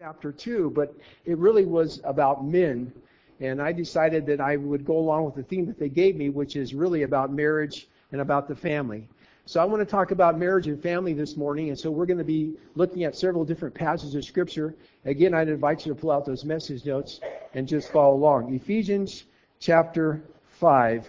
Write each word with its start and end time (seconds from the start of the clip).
chapter 0.00 0.30
2, 0.30 0.70
but 0.76 0.94
it 1.24 1.36
really 1.38 1.64
was 1.64 2.00
about 2.04 2.46
men. 2.46 2.92
And 3.40 3.60
I 3.60 3.72
decided 3.72 4.26
that 4.26 4.40
I 4.40 4.54
would 4.54 4.84
go 4.84 4.96
along 4.96 5.24
with 5.24 5.34
the 5.34 5.42
theme 5.42 5.66
that 5.66 5.76
they 5.76 5.88
gave 5.88 6.14
me, 6.14 6.28
which 6.28 6.54
is 6.54 6.72
really 6.72 7.02
about 7.02 7.32
marriage 7.32 7.88
and 8.12 8.20
about 8.20 8.46
the 8.46 8.54
family. 8.54 9.08
So 9.44 9.60
I 9.60 9.64
want 9.64 9.80
to 9.80 9.84
talk 9.84 10.12
about 10.12 10.38
marriage 10.38 10.68
and 10.68 10.80
family 10.80 11.14
this 11.14 11.36
morning, 11.36 11.70
and 11.70 11.76
so 11.76 11.90
we're 11.90 12.06
going 12.06 12.18
to 12.18 12.24
be 12.24 12.54
looking 12.76 13.02
at 13.02 13.16
several 13.16 13.44
different 13.44 13.74
passages 13.74 14.14
of 14.14 14.24
Scripture. 14.24 14.76
Again, 15.04 15.34
I'd 15.34 15.48
invite 15.48 15.84
you 15.84 15.92
to 15.92 16.00
pull 16.00 16.12
out 16.12 16.24
those 16.24 16.44
message 16.44 16.86
notes 16.86 17.18
and 17.54 17.66
just 17.66 17.90
follow 17.90 18.14
along. 18.14 18.54
Ephesians 18.54 19.24
chapter 19.58 20.22
5. 20.60 21.08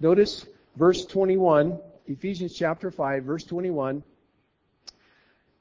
Notice 0.00 0.44
verse 0.74 1.06
21. 1.06 1.78
Ephesians 2.08 2.52
chapter 2.52 2.90
5, 2.90 3.22
verse 3.22 3.44
21. 3.44 4.02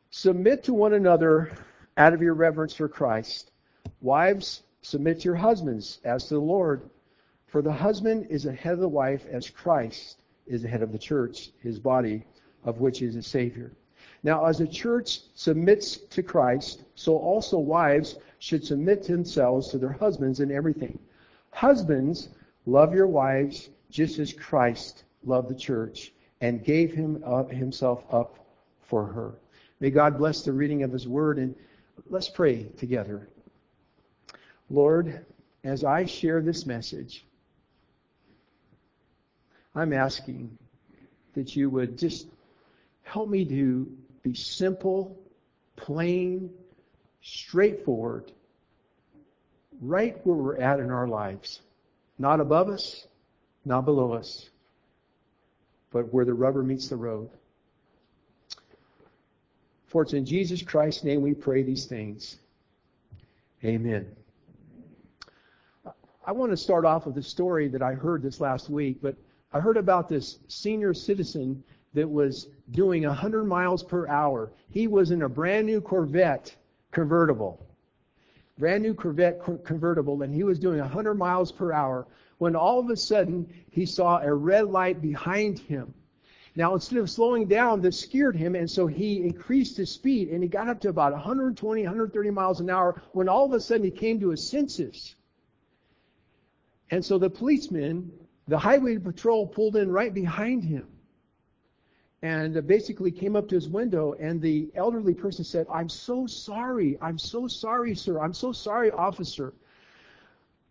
Submit 0.09 0.63
to 0.63 0.73
one 0.73 0.93
another 0.93 1.51
out 1.97 2.13
of 2.13 2.21
your 2.21 2.33
reverence 2.33 2.73
for 2.73 2.87
Christ. 2.87 3.51
Wives, 4.01 4.63
submit 4.81 5.19
to 5.21 5.25
your 5.25 5.35
husbands 5.35 5.99
as 6.03 6.27
to 6.27 6.35
the 6.35 6.41
Lord. 6.41 6.89
For 7.47 7.61
the 7.61 7.71
husband 7.71 8.27
is 8.29 8.43
the 8.43 8.53
head 8.53 8.73
of 8.73 8.79
the 8.79 8.87
wife 8.87 9.25
as 9.31 9.49
Christ 9.49 10.17
is 10.47 10.63
the 10.63 10.67
head 10.67 10.81
of 10.81 10.91
the 10.91 10.97
church, 10.97 11.51
his 11.59 11.79
body, 11.79 12.25
of 12.63 12.79
which 12.79 12.99
he 12.99 13.05
is 13.05 13.15
a 13.15 13.23
Savior. 13.23 13.71
Now, 14.23 14.45
as 14.45 14.57
the 14.57 14.67
church 14.67 15.21
submits 15.35 15.97
to 15.97 16.23
Christ, 16.23 16.83
so 16.95 17.17
also 17.17 17.59
wives 17.59 18.17
should 18.39 18.65
submit 18.65 19.03
themselves 19.03 19.69
to 19.69 19.77
their 19.77 19.91
husbands 19.91 20.39
in 20.39 20.51
everything. 20.51 20.97
Husbands, 21.51 22.29
love 22.65 22.93
your 22.93 23.07
wives 23.07 23.69
just 23.89 24.19
as 24.19 24.33
Christ 24.33 25.03
loved 25.23 25.49
the 25.49 25.55
church 25.55 26.13
and 26.41 26.63
gave 26.63 26.93
him 26.93 27.21
up, 27.25 27.51
himself 27.51 28.03
up 28.11 28.39
for 28.81 29.05
her. 29.05 29.33
May 29.79 29.89
God 29.89 30.17
bless 30.17 30.41
the 30.41 30.53
reading 30.53 30.83
of 30.83 30.91
his 30.91 31.07
word 31.07 31.37
and 31.37 31.53
Let's 32.09 32.29
pray 32.29 32.63
together. 32.77 33.27
Lord, 34.69 35.25
as 35.63 35.83
I 35.83 36.05
share 36.05 36.41
this 36.41 36.65
message, 36.65 37.25
I'm 39.75 39.93
asking 39.93 40.57
that 41.33 41.55
you 41.55 41.69
would 41.69 41.97
just 41.97 42.27
help 43.03 43.29
me 43.29 43.45
to 43.45 43.91
be 44.21 44.33
simple, 44.33 45.17
plain, 45.75 46.49
straightforward, 47.21 48.31
right 49.81 50.15
where 50.25 50.35
we're 50.35 50.57
at 50.57 50.79
in 50.79 50.91
our 50.91 51.07
lives. 51.07 51.61
Not 52.19 52.39
above 52.39 52.69
us, 52.69 53.07
not 53.65 53.85
below 53.85 54.13
us, 54.13 54.49
but 55.91 56.13
where 56.13 56.25
the 56.25 56.33
rubber 56.33 56.63
meets 56.63 56.87
the 56.87 56.95
road. 56.95 57.29
For 59.93 60.01
it's 60.01 60.13
in 60.13 60.25
Jesus 60.25 60.63
Christ's 60.63 61.03
name 61.03 61.21
we 61.21 61.35
pray 61.35 61.61
these 61.61 61.85
things. 61.85 62.37
Amen. 63.63 64.07
I 66.25 66.31
want 66.31 66.51
to 66.51 66.57
start 66.57 66.83
off 66.83 67.05
with 67.05 67.15
a 67.19 67.21
story 67.21 67.67
that 67.67 67.83
I 67.83 67.93
heard 67.93 68.23
this 68.23 68.41
last 68.41 68.71
week, 68.71 68.97
but 69.03 69.15
I 69.53 69.59
heard 69.59 69.77
about 69.77 70.09
this 70.09 70.39
senior 70.47 70.95
citizen 70.95 71.63
that 71.93 72.09
was 72.09 72.47
doing 72.71 73.03
100 73.03 73.43
miles 73.43 73.83
per 73.83 74.07
hour. 74.07 74.51
He 74.71 74.87
was 74.87 75.11
in 75.11 75.21
a 75.21 75.29
brand 75.29 75.67
new 75.67 75.79
Corvette 75.79 76.55
convertible. 76.91 77.63
Brand 78.57 78.81
new 78.81 78.95
Corvette 78.95 79.43
convertible, 79.63 80.23
and 80.23 80.33
he 80.33 80.43
was 80.43 80.57
doing 80.57 80.79
100 80.79 81.13
miles 81.13 81.51
per 81.51 81.71
hour 81.71 82.07
when 82.39 82.55
all 82.55 82.79
of 82.79 82.89
a 82.89 82.97
sudden 82.97 83.47
he 83.69 83.85
saw 83.85 84.19
a 84.23 84.33
red 84.33 84.71
light 84.71 85.03
behind 85.03 85.59
him. 85.59 85.93
Now, 86.55 86.75
instead 86.75 86.99
of 86.99 87.09
slowing 87.09 87.47
down, 87.47 87.81
this 87.81 87.99
scared 87.99 88.35
him, 88.35 88.55
and 88.55 88.69
so 88.69 88.85
he 88.85 89.21
increased 89.21 89.77
his 89.77 89.89
speed, 89.89 90.29
and 90.29 90.43
he 90.43 90.49
got 90.49 90.69
up 90.69 90.79
to 90.81 90.89
about 90.89 91.11
120, 91.11 91.81
130 91.81 92.29
miles 92.29 92.59
an 92.59 92.69
hour 92.69 93.01
when 93.11 93.27
all 93.27 93.45
of 93.45 93.53
a 93.53 93.59
sudden 93.59 93.83
he 93.83 93.91
came 93.91 94.19
to 94.19 94.29
his 94.29 94.47
senses. 94.47 95.15
And 96.91 97.03
so 97.03 97.17
the 97.17 97.29
policeman, 97.29 98.11
the 98.47 98.59
highway 98.59 98.97
patrol, 98.97 99.47
pulled 99.47 99.77
in 99.77 99.91
right 99.91 100.13
behind 100.13 100.63
him 100.63 100.87
and 102.21 102.65
basically 102.67 103.11
came 103.11 103.35
up 103.35 103.49
to 103.49 103.55
his 103.55 103.67
window, 103.67 104.13
and 104.13 104.39
the 104.39 104.69
elderly 104.75 105.13
person 105.13 105.43
said, 105.43 105.65
I'm 105.69 105.89
so 105.89 106.25
sorry. 106.25 106.97
I'm 107.01 107.17
so 107.17 107.47
sorry, 107.47 107.95
sir. 107.95 108.21
I'm 108.21 108.33
so 108.33 108.53
sorry, 108.53 108.91
officer. 108.91 109.53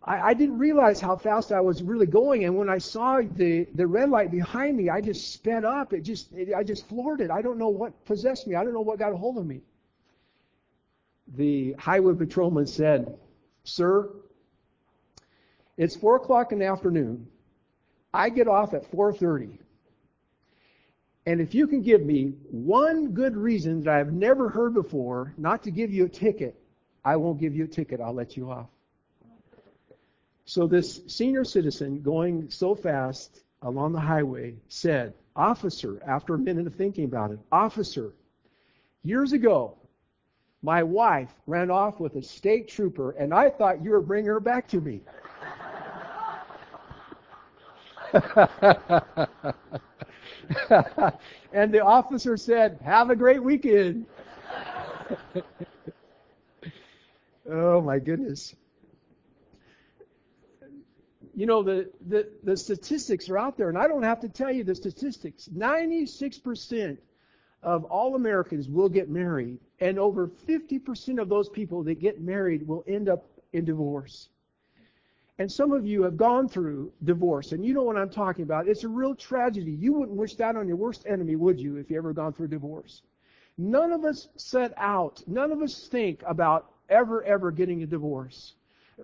I, 0.05 0.29
I 0.29 0.33
didn't 0.33 0.57
realize 0.57 0.99
how 0.99 1.15
fast 1.15 1.51
I 1.51 1.61
was 1.61 1.81
really 1.81 2.05
going, 2.05 2.43
and 2.43 2.57
when 2.57 2.69
I 2.69 2.77
saw 2.77 3.21
the, 3.21 3.67
the 3.73 3.87
red 3.87 4.09
light 4.09 4.31
behind 4.31 4.75
me, 4.75 4.89
I 4.89 4.99
just 4.99 5.33
sped 5.33 5.63
up. 5.63 5.93
It 5.93 6.01
just 6.01 6.33
it, 6.33 6.53
I 6.53 6.63
just 6.63 6.87
floored 6.87 7.21
it. 7.21 7.31
I 7.31 7.41
don't 7.41 7.57
know 7.57 7.69
what 7.69 8.05
possessed 8.05 8.47
me. 8.47 8.55
I 8.55 8.63
don't 8.63 8.73
know 8.73 8.81
what 8.81 8.99
got 8.99 9.13
a 9.13 9.17
hold 9.17 9.37
of 9.37 9.45
me. 9.45 9.61
The 11.35 11.73
highway 11.79 12.15
patrolman 12.15 12.67
said, 12.67 13.17
"Sir, 13.63 14.09
it's 15.77 15.95
four 15.95 16.17
o'clock 16.17 16.51
in 16.51 16.59
the 16.59 16.65
afternoon. 16.65 17.27
I 18.13 18.29
get 18.29 18.47
off 18.47 18.73
at 18.73 18.83
4:30." 18.91 19.57
And 21.25 21.39
if 21.39 21.55
you 21.55 21.67
can 21.67 21.81
give 21.81 22.01
me 22.01 22.33
one 22.51 23.11
good 23.11 23.37
reason 23.37 23.81
that 23.83 23.93
I've 23.95 24.11
never 24.11 24.49
heard 24.49 24.73
before 24.73 25.33
not 25.37 25.63
to 25.63 25.71
give 25.71 25.89
you 25.89 26.03
a 26.03 26.09
ticket, 26.09 26.61
I 27.05 27.15
won't 27.15 27.39
give 27.39 27.55
you 27.55 27.63
a 27.63 27.67
ticket. 27.67 28.01
I'll 28.01 28.13
let 28.13 28.35
you 28.35 28.51
off. 28.51 28.67
So 30.45 30.67
this 30.67 31.01
senior 31.07 31.43
citizen 31.45 32.01
going 32.01 32.49
so 32.49 32.75
fast 32.75 33.43
along 33.61 33.93
the 33.93 33.99
highway 33.99 34.55
said, 34.67 35.13
Officer, 35.35 36.01
after 36.05 36.35
a 36.35 36.37
minute 36.37 36.67
of 36.67 36.75
thinking 36.75 37.05
about 37.05 37.31
it, 37.31 37.39
Officer, 37.51 38.13
years 39.03 39.33
ago, 39.33 39.77
my 40.61 40.83
wife 40.83 41.33
ran 41.47 41.71
off 41.71 41.99
with 41.99 42.15
a 42.15 42.21
state 42.21 42.67
trooper, 42.67 43.11
and 43.11 43.33
I 43.33 43.49
thought 43.49 43.83
you 43.83 43.91
were 43.91 44.01
bringing 44.01 44.27
her 44.27 44.39
back 44.39 44.67
to 44.69 44.79
me. 44.81 45.01
and 51.53 51.73
the 51.73 51.79
officer 51.83 52.37
said, 52.37 52.79
Have 52.83 53.09
a 53.09 53.15
great 53.15 53.41
weekend. 53.43 54.05
oh, 57.49 57.81
my 57.81 57.97
goodness 57.97 58.55
you 61.35 61.45
know, 61.45 61.63
the, 61.63 61.89
the, 62.07 62.29
the 62.43 62.55
statistics 62.55 63.29
are 63.29 63.37
out 63.37 63.57
there, 63.57 63.69
and 63.69 63.77
I 63.77 63.87
don't 63.87 64.03
have 64.03 64.19
to 64.21 64.29
tell 64.29 64.51
you 64.51 64.63
the 64.63 64.75
statistics. 64.75 65.49
96% 65.55 66.97
of 67.63 67.85
all 67.85 68.15
Americans 68.15 68.69
will 68.69 68.89
get 68.89 69.09
married, 69.09 69.59
and 69.79 69.97
over 69.97 70.27
50% 70.27 71.19
of 71.19 71.29
those 71.29 71.49
people 71.49 71.83
that 71.83 71.99
get 71.99 72.21
married 72.21 72.67
will 72.67 72.83
end 72.87 73.09
up 73.09 73.25
in 73.51 73.65
divorce. 73.65 74.29
And 75.39 75.51
some 75.51 75.71
of 75.71 75.87
you 75.87 76.03
have 76.03 76.17
gone 76.17 76.47
through 76.47 76.93
divorce, 77.03 77.51
and 77.51 77.65
you 77.65 77.73
know 77.73 77.83
what 77.83 77.97
I'm 77.97 78.09
talking 78.09 78.43
about. 78.43 78.67
It's 78.67 78.83
a 78.83 78.89
real 78.89 79.15
tragedy. 79.15 79.71
You 79.71 79.93
wouldn't 79.93 80.17
wish 80.17 80.35
that 80.35 80.55
on 80.55 80.67
your 80.67 80.77
worst 80.77 81.05
enemy, 81.07 81.35
would 81.35 81.59
you, 81.59 81.77
if 81.77 81.89
you 81.89 81.97
ever 81.97 82.13
gone 82.13 82.33
through 82.33 82.49
divorce? 82.49 83.01
None 83.57 83.91
of 83.91 84.03
us 84.03 84.27
set 84.35 84.73
out, 84.77 85.23
none 85.25 85.51
of 85.51 85.61
us 85.61 85.87
think 85.87 86.21
about 86.27 86.71
ever, 86.89 87.23
ever 87.23 87.49
getting 87.49 87.81
a 87.81 87.87
divorce 87.87 88.53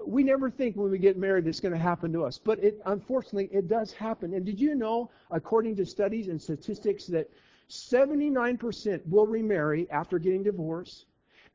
we 0.05 0.23
never 0.23 0.49
think 0.49 0.75
when 0.75 0.91
we 0.91 0.97
get 0.97 1.17
married 1.17 1.47
it's 1.47 1.59
going 1.59 1.73
to 1.73 1.79
happen 1.79 2.13
to 2.13 2.23
us, 2.23 2.37
but 2.37 2.59
it 2.63 2.81
unfortunately 2.85 3.49
it 3.51 3.67
does 3.67 3.91
happen. 3.91 4.33
And 4.33 4.45
did 4.45 4.59
you 4.59 4.75
know, 4.75 5.09
according 5.31 5.75
to 5.77 5.85
studies 5.85 6.27
and 6.27 6.41
statistics, 6.41 7.05
that 7.07 7.29
79% 7.69 9.07
will 9.07 9.27
remarry 9.27 9.89
after 9.91 10.19
getting 10.19 10.43
divorced, 10.43 11.05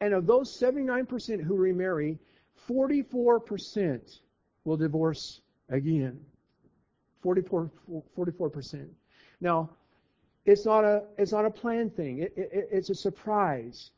and 0.00 0.14
of 0.14 0.26
those 0.26 0.50
79% 0.50 1.42
who 1.42 1.56
remarry, 1.56 2.18
44% 2.68 4.20
will 4.64 4.76
divorce 4.76 5.40
again. 5.68 6.20
44 7.22 7.70
44%. 8.16 8.88
Now, 9.40 9.70
it's 10.44 10.64
not 10.66 10.84
a 10.84 11.04
it's 11.16 11.32
not 11.32 11.46
a 11.46 11.50
planned 11.50 11.96
thing. 11.96 12.18
It, 12.18 12.32
it, 12.36 12.68
it's 12.70 12.90
a 12.90 12.94
surprise. 12.94 13.90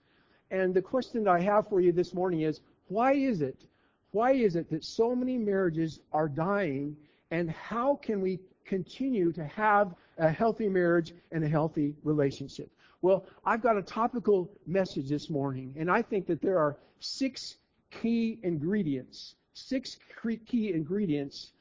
And 0.50 0.73
the 0.73 0.82
question 0.82 1.27
I 1.27 1.41
have 1.41 1.69
for 1.69 1.81
you 1.81 1.91
this 1.91 2.15
morning 2.15 2.43
is, 2.43 2.61
why 2.87 3.15
is 3.15 3.43
it 3.43 3.67
why 4.12 4.32
is 4.32 4.56
it 4.56 4.70
that 4.70 4.85
so 4.85 5.14
many 5.14 5.37
marriages 5.37 6.00
are 6.12 6.29
dying, 6.29 6.97
and 7.31 7.50
how 7.50 7.97
can 7.97 8.20
we 8.20 8.41
continue 8.64 9.32
to 9.32 9.44
have 9.44 9.94
a 10.19 10.31
healthy 10.31 10.69
marriage 10.69 11.12
and 11.32 11.44
a 11.44 11.49
healthy 11.49 11.94
relationship? 12.03 12.70
Well, 13.03 13.26
I've 13.44 13.62
got 13.62 13.76
a 13.76 13.82
topical 13.82 14.50
message 14.67 15.08
this 15.08 15.29
morning, 15.29 15.75
and 15.76 15.91
I 15.91 16.03
think 16.03 16.26
that 16.26 16.41
there 16.41 16.58
are 16.58 16.76
six 17.00 17.56
key 17.91 18.38
ingredients, 18.43 19.35
six 19.55 19.99
key 20.47 20.73
ingredients 20.73 21.53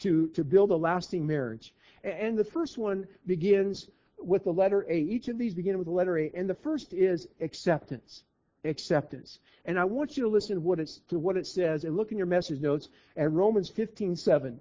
to, 0.00 0.28
to 0.28 0.44
build 0.44 0.70
a 0.70 0.76
lasting 0.76 1.26
marriage. 1.26 1.74
And 2.02 2.38
the 2.38 2.44
first 2.44 2.78
one 2.78 3.06
begins 3.26 3.88
with 4.18 4.44
the 4.44 4.52
letter 4.52 4.86
A. 4.88 4.98
Each 4.98 5.28
of 5.28 5.38
these 5.38 5.54
begin 5.54 5.78
with 5.78 5.86
the 5.86 5.92
letter 5.92 6.18
A, 6.18 6.30
and 6.34 6.48
the 6.48 6.54
first 6.54 6.92
is 6.92 7.28
acceptance 7.40 8.24
acceptance. 8.64 9.38
And 9.64 9.78
I 9.78 9.84
want 9.84 10.16
you 10.16 10.24
to 10.24 10.28
listen 10.28 10.56
to 10.56 10.60
what, 10.60 10.78
to 11.08 11.18
what 11.18 11.36
it 11.36 11.46
says 11.46 11.84
and 11.84 11.96
look 11.96 12.12
in 12.12 12.18
your 12.18 12.26
message 12.26 12.60
notes 12.60 12.88
at 13.16 13.30
Romans 13.32 13.70
15:7. 13.70 14.58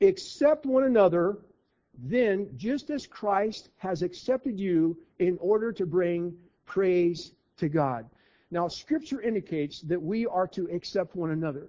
Accept 0.00 0.64
one 0.64 0.84
another, 0.84 1.38
then, 1.98 2.48
just 2.56 2.90
as 2.90 3.06
Christ 3.06 3.70
has 3.78 4.02
accepted 4.02 4.58
you 4.58 4.96
in 5.18 5.36
order 5.40 5.72
to 5.72 5.86
bring 5.86 6.36
praise 6.66 7.32
to 7.56 7.68
God. 7.68 8.08
Now, 8.50 8.68
Scripture 8.68 9.20
indicates 9.20 9.80
that 9.82 10.00
we 10.00 10.26
are 10.26 10.46
to 10.48 10.66
accept 10.68 11.16
one 11.16 11.30
another. 11.30 11.68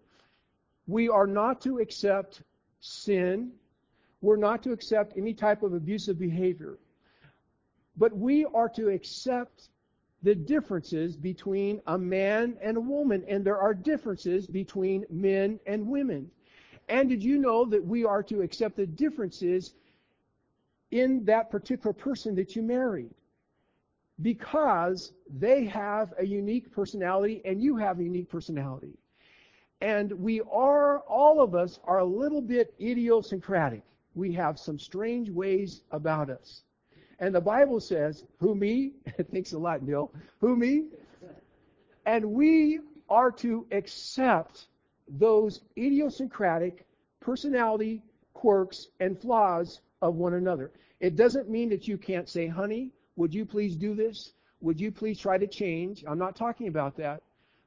We 0.87 1.09
are 1.09 1.27
not 1.27 1.61
to 1.61 1.79
accept 1.79 2.43
sin. 2.79 3.51
We're 4.21 4.37
not 4.37 4.63
to 4.63 4.71
accept 4.71 5.17
any 5.17 5.33
type 5.33 5.63
of 5.63 5.73
abusive 5.73 6.19
behavior. 6.19 6.77
But 7.97 8.15
we 8.15 8.45
are 8.45 8.69
to 8.69 8.89
accept 8.89 9.69
the 10.21 10.35
differences 10.35 11.15
between 11.15 11.81
a 11.87 11.97
man 11.97 12.57
and 12.61 12.77
a 12.77 12.81
woman, 12.81 13.23
and 13.27 13.45
there 13.45 13.59
are 13.59 13.73
differences 13.73 14.47
between 14.47 15.05
men 15.09 15.59
and 15.65 15.87
women. 15.87 16.29
And 16.89 17.07
did 17.07 17.23
you 17.23 17.37
know 17.37 17.65
that 17.65 17.85
we 17.85 18.03
are 18.03 18.23
to 18.23 18.41
accept 18.41 18.75
the 18.75 18.87
differences 18.87 19.75
in 20.91 21.23
that 21.25 21.49
particular 21.49 21.93
person 21.93 22.35
that 22.35 22.55
you 22.55 22.63
married? 22.63 23.11
Because 24.21 25.13
they 25.37 25.65
have 25.65 26.13
a 26.17 26.25
unique 26.25 26.71
personality 26.71 27.41
and 27.45 27.61
you 27.61 27.77
have 27.77 27.99
a 27.99 28.03
unique 28.03 28.29
personality. 28.29 28.97
And 29.81 30.11
we 30.11 30.41
are, 30.51 30.99
all 31.01 31.41
of 31.41 31.55
us, 31.55 31.79
are 31.85 31.99
a 31.99 32.05
little 32.05 32.41
bit 32.41 32.73
idiosyncratic. 32.81 33.83
We 34.15 34.33
have 34.33 34.59
some 34.59 34.77
strange 34.77 35.29
ways 35.29 35.83
about 35.91 36.29
us. 36.29 36.63
And 37.19 37.35
the 37.35 37.41
Bible 37.41 37.79
says, 37.79 38.23
who 38.39 38.55
me? 38.55 38.93
Thanks 39.31 39.53
a 39.53 39.59
lot, 39.59 39.83
Neil. 39.83 40.11
Who 40.39 40.55
me? 40.55 40.85
And 42.05 42.25
we 42.31 42.79
are 43.09 43.31
to 43.31 43.65
accept 43.71 44.67
those 45.07 45.61
idiosyncratic 45.77 46.85
personality 47.19 48.01
quirks 48.33 48.87
and 48.99 49.19
flaws 49.19 49.81
of 50.01 50.15
one 50.15 50.35
another. 50.35 50.71
It 50.99 51.15
doesn't 51.15 51.49
mean 51.49 51.69
that 51.69 51.87
you 51.87 51.97
can't 51.97 52.29
say, 52.29 52.47
honey, 52.47 52.91
would 53.15 53.33
you 53.33 53.45
please 53.45 53.75
do 53.75 53.95
this? 53.95 54.33
Would 54.61 54.79
you 54.79 54.91
please 54.91 55.19
try 55.19 55.37
to 55.37 55.47
change? 55.47 56.03
I'm 56.07 56.17
not 56.17 56.35
talking 56.35 56.67
about 56.67 56.95
that. 56.97 57.21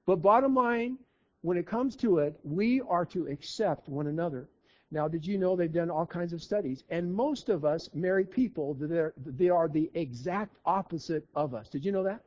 But 0.06 0.16
bottom 0.16 0.54
line, 0.54 0.98
when 1.42 1.56
it 1.56 1.66
comes 1.66 1.96
to 1.96 2.18
it, 2.18 2.38
we 2.42 2.80
are 2.88 3.04
to 3.06 3.26
accept 3.26 3.88
one 3.88 4.06
another. 4.06 4.48
Now, 4.92 5.08
did 5.08 5.26
you 5.26 5.38
know 5.38 5.56
they've 5.56 5.72
done 5.72 5.90
all 5.90 6.04
kinds 6.04 6.34
of 6.34 6.42
studies? 6.42 6.84
And 6.90 7.12
most 7.12 7.48
of 7.48 7.64
us 7.64 7.88
marry 7.94 8.26
people 8.26 8.74
that 8.74 8.92
are, 8.92 9.14
they 9.24 9.48
are 9.48 9.66
the 9.66 9.90
exact 9.94 10.54
opposite 10.66 11.26
of 11.34 11.54
us. 11.54 11.70
Did 11.70 11.82
you 11.82 11.92
know 11.92 12.02
that? 12.02 12.20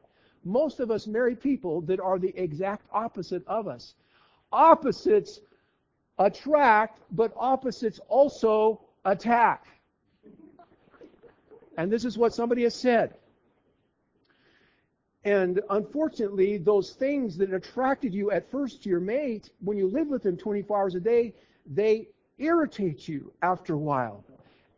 Most 0.44 0.80
of 0.80 0.90
us 0.90 1.06
marry 1.06 1.36
people 1.36 1.82
that 1.82 2.00
are 2.00 2.18
the 2.18 2.34
exact 2.36 2.88
opposite 2.92 3.44
of 3.46 3.68
us. 3.68 3.94
Opposites 4.52 5.42
attract, 6.18 7.00
but 7.12 7.32
opposites 7.38 8.00
also 8.08 8.82
attack. 9.06 9.68
And 11.78 11.92
this 11.92 12.04
is 12.04 12.18
what 12.18 12.34
somebody 12.34 12.64
has 12.64 12.74
said. 12.74 13.14
And 15.24 15.62
unfortunately, 15.70 16.58
those 16.58 16.94
things 16.94 17.38
that 17.38 17.54
attracted 17.54 18.12
you 18.12 18.32
at 18.32 18.50
first 18.50 18.82
to 18.84 18.90
your 18.90 19.00
mate, 19.00 19.52
when 19.60 19.78
you 19.78 19.88
live 19.88 20.08
with 20.08 20.24
them 20.24 20.36
24 20.36 20.78
hours 20.78 20.96
a 20.96 21.00
day, 21.00 21.36
they 21.68 22.08
irritate 22.38 23.08
you 23.08 23.32
after 23.42 23.74
a 23.74 23.78
while. 23.78 24.24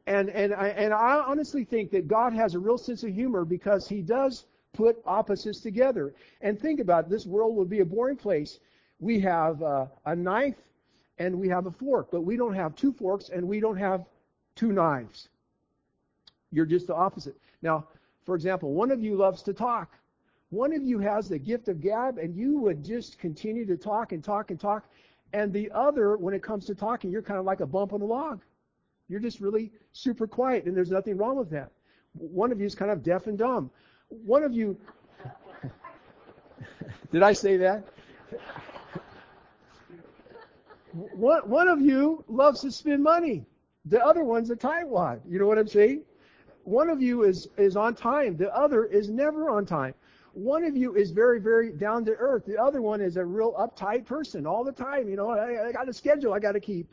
And, 0.05 0.29
and, 0.29 0.53
I, 0.53 0.69
and 0.69 0.93
I 0.93 1.23
honestly 1.25 1.65
think 1.65 1.91
that 1.91 2.07
God 2.07 2.33
has 2.33 2.55
a 2.55 2.59
real 2.59 2.77
sense 2.77 3.03
of 3.03 3.13
humor 3.13 3.43
because 3.43 3.87
He 3.87 4.01
does 4.01 4.45
put 4.73 5.01
opposites 5.05 5.59
together. 5.59 6.13
And 6.41 6.59
think 6.59 6.79
about 6.79 7.05
it, 7.05 7.09
this 7.09 7.25
world 7.25 7.55
would 7.55 7.69
be 7.69 7.79
a 7.79 7.85
boring 7.85 8.15
place. 8.15 8.59
We 8.99 9.19
have 9.21 9.61
a 9.61 10.15
knife 10.15 10.55
and 11.19 11.37
we 11.39 11.49
have 11.49 11.65
a 11.65 11.71
fork, 11.71 12.09
but 12.11 12.21
we 12.21 12.37
don't 12.37 12.53
have 12.53 12.75
two 12.75 12.93
forks 12.93 13.29
and 13.29 13.47
we 13.47 13.59
don't 13.59 13.77
have 13.77 14.05
two 14.55 14.71
knives. 14.71 15.29
You're 16.51 16.65
just 16.65 16.87
the 16.87 16.95
opposite. 16.95 17.35
Now, 17.61 17.87
for 18.25 18.35
example, 18.35 18.73
one 18.73 18.91
of 18.91 19.03
you 19.03 19.15
loves 19.15 19.41
to 19.43 19.53
talk. 19.53 19.93
One 20.49 20.73
of 20.73 20.81
you 20.83 20.99
has 20.99 21.27
the 21.27 21.37
gift 21.37 21.67
of 21.67 21.81
gab, 21.81 22.17
and 22.17 22.33
you 22.33 22.57
would 22.59 22.83
just 22.83 23.19
continue 23.19 23.65
to 23.65 23.75
talk 23.75 24.13
and 24.13 24.23
talk 24.23 24.49
and 24.49 24.59
talk. 24.59 24.89
And 25.33 25.51
the 25.51 25.69
other, 25.73 26.17
when 26.17 26.33
it 26.33 26.41
comes 26.41 26.65
to 26.65 26.75
talking, 26.75 27.11
you're 27.11 27.21
kind 27.21 27.39
of 27.39 27.45
like 27.45 27.59
a 27.59 27.65
bump 27.65 27.93
on 27.93 28.01
a 28.01 28.05
log. 28.05 28.41
You're 29.09 29.19
just 29.19 29.39
really 29.39 29.71
super 29.93 30.27
quiet, 30.27 30.65
and 30.65 30.75
there's 30.75 30.91
nothing 30.91 31.17
wrong 31.17 31.37
with 31.37 31.49
that. 31.51 31.71
One 32.13 32.51
of 32.51 32.59
you 32.59 32.65
is 32.65 32.75
kind 32.75 32.91
of 32.91 33.03
deaf 33.03 33.27
and 33.27 33.37
dumb. 33.37 33.69
One 34.09 34.43
of 34.43 34.53
you. 34.53 34.77
Did 37.11 37.23
I 37.23 37.33
say 37.33 37.57
that? 37.57 37.85
One, 40.91 41.47
one 41.49 41.67
of 41.67 41.81
you 41.81 42.23
loves 42.27 42.61
to 42.61 42.71
spend 42.71 43.03
money. 43.03 43.45
The 43.85 44.03
other 44.03 44.23
one's 44.23 44.49
a 44.49 44.55
tightwad. 44.55 45.21
You 45.27 45.39
know 45.39 45.47
what 45.47 45.57
I'm 45.57 45.67
saying? 45.67 46.03
One 46.63 46.89
of 46.89 47.01
you 47.01 47.23
is, 47.23 47.47
is 47.57 47.77
on 47.77 47.95
time. 47.95 48.35
The 48.35 48.53
other 48.53 48.85
is 48.85 49.09
never 49.09 49.49
on 49.49 49.65
time. 49.65 49.93
One 50.37 50.63
of 50.63 50.77
you 50.77 50.95
is 50.95 51.09
very, 51.09 51.39
very 51.39 51.71
down 51.71 52.05
to 52.05 52.11
earth. 52.11 52.45
The 52.45 52.61
other 52.61 52.79
one 52.79 53.01
is 53.01 53.17
a 53.17 53.25
real 53.25 53.53
uptight 53.53 54.05
person 54.05 54.45
all 54.45 54.63
the 54.63 54.71
time. 54.71 55.09
You 55.09 55.15
know, 55.15 55.31
I, 55.31 55.69
I 55.69 55.71
got 55.71 55.89
a 55.89 55.93
schedule 55.93 56.31
I 56.31 56.37
got 56.37 56.51
to 56.51 56.59
keep. 56.59 56.87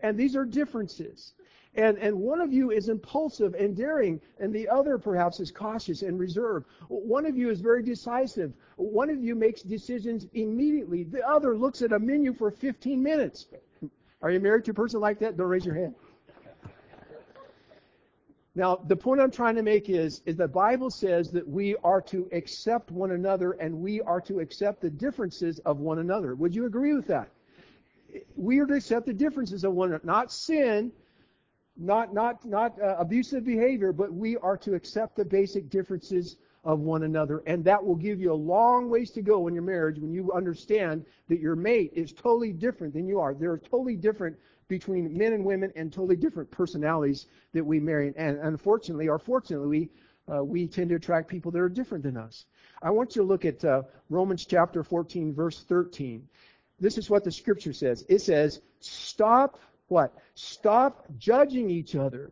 And 0.00 0.18
these 0.18 0.34
are 0.34 0.44
differences. 0.44 1.34
And, 1.76 1.98
and 1.98 2.18
one 2.18 2.40
of 2.40 2.52
you 2.52 2.72
is 2.72 2.88
impulsive 2.88 3.54
and 3.54 3.76
daring, 3.76 4.20
and 4.40 4.52
the 4.52 4.68
other 4.68 4.98
perhaps 4.98 5.38
is 5.38 5.52
cautious 5.52 6.02
and 6.02 6.18
reserved. 6.18 6.66
One 6.88 7.26
of 7.26 7.38
you 7.38 7.48
is 7.48 7.60
very 7.60 7.84
decisive. 7.84 8.54
One 8.74 9.08
of 9.08 9.22
you 9.22 9.36
makes 9.36 9.62
decisions 9.62 10.26
immediately. 10.34 11.04
The 11.04 11.24
other 11.24 11.56
looks 11.56 11.82
at 11.82 11.92
a 11.92 11.98
menu 12.00 12.34
for 12.34 12.50
15 12.50 13.00
minutes. 13.00 13.46
Are 14.20 14.32
you 14.32 14.40
married 14.40 14.64
to 14.64 14.72
a 14.72 14.74
person 14.74 14.98
like 14.98 15.20
that? 15.20 15.36
Don't 15.36 15.46
raise 15.46 15.64
your 15.64 15.76
hand. 15.76 15.94
Now, 18.54 18.76
the 18.76 18.96
point 18.96 19.20
I'm 19.20 19.30
trying 19.30 19.54
to 19.56 19.62
make 19.62 19.88
is, 19.88 20.22
is 20.26 20.36
the 20.36 20.48
Bible 20.48 20.90
says 20.90 21.30
that 21.30 21.46
we 21.46 21.76
are 21.84 22.00
to 22.02 22.28
accept 22.32 22.90
one 22.90 23.12
another 23.12 23.52
and 23.52 23.80
we 23.80 24.00
are 24.00 24.20
to 24.22 24.40
accept 24.40 24.80
the 24.80 24.90
differences 24.90 25.60
of 25.60 25.78
one 25.78 26.00
another. 26.00 26.34
Would 26.34 26.54
you 26.54 26.66
agree 26.66 26.94
with 26.94 27.06
that? 27.06 27.28
We 28.34 28.58
are 28.58 28.66
to 28.66 28.74
accept 28.74 29.06
the 29.06 29.12
differences 29.12 29.62
of 29.62 29.74
one 29.74 29.90
another, 29.90 30.04
not 30.04 30.32
sin, 30.32 30.90
not 31.76 32.12
not 32.12 32.44
not 32.44 32.80
uh, 32.82 32.96
abusive 32.98 33.44
behavior, 33.44 33.92
but 33.92 34.12
we 34.12 34.36
are 34.38 34.56
to 34.58 34.74
accept 34.74 35.16
the 35.16 35.24
basic 35.24 35.70
differences 35.70 36.36
of 36.64 36.80
one 36.80 37.04
another, 37.04 37.42
and 37.46 37.64
that 37.64 37.82
will 37.82 37.94
give 37.94 38.20
you 38.20 38.32
a 38.32 38.34
long 38.34 38.90
ways 38.90 39.10
to 39.12 39.22
go 39.22 39.46
in 39.46 39.54
your 39.54 39.62
marriage 39.62 39.98
when 39.98 40.12
you 40.12 40.30
understand 40.32 41.06
that 41.28 41.40
your 41.40 41.56
mate 41.56 41.92
is 41.94 42.12
totally 42.12 42.52
different 42.52 42.92
than 42.92 43.06
you 43.06 43.18
are. 43.20 43.32
They're 43.32 43.56
totally 43.58 43.96
different 43.96 44.36
between 44.70 45.14
men 45.16 45.34
and 45.34 45.44
women, 45.44 45.70
and 45.76 45.92
totally 45.92 46.16
different 46.16 46.50
personalities 46.50 47.26
that 47.52 47.62
we 47.62 47.78
marry. 47.78 48.14
And 48.16 48.38
unfortunately, 48.38 49.08
or 49.08 49.18
fortunately, 49.18 49.68
we 49.68 50.34
uh, 50.34 50.42
we 50.42 50.66
tend 50.66 50.88
to 50.88 50.94
attract 50.96 51.28
people 51.28 51.50
that 51.50 51.60
are 51.60 51.68
different 51.68 52.04
than 52.04 52.16
us. 52.16 52.46
I 52.80 52.90
want 52.90 53.14
you 53.14 53.22
to 53.22 53.28
look 53.28 53.44
at 53.44 53.64
uh, 53.64 53.82
Romans 54.08 54.46
chapter 54.46 54.84
14, 54.84 55.34
verse 55.34 55.64
13. 55.68 56.26
This 56.78 56.96
is 56.96 57.10
what 57.10 57.24
the 57.24 57.32
scripture 57.32 57.72
says. 57.72 58.06
It 58.08 58.20
says, 58.20 58.60
"Stop 58.78 59.58
what? 59.88 60.14
Stop 60.34 61.06
judging 61.18 61.68
each 61.68 61.96
other. 61.96 62.30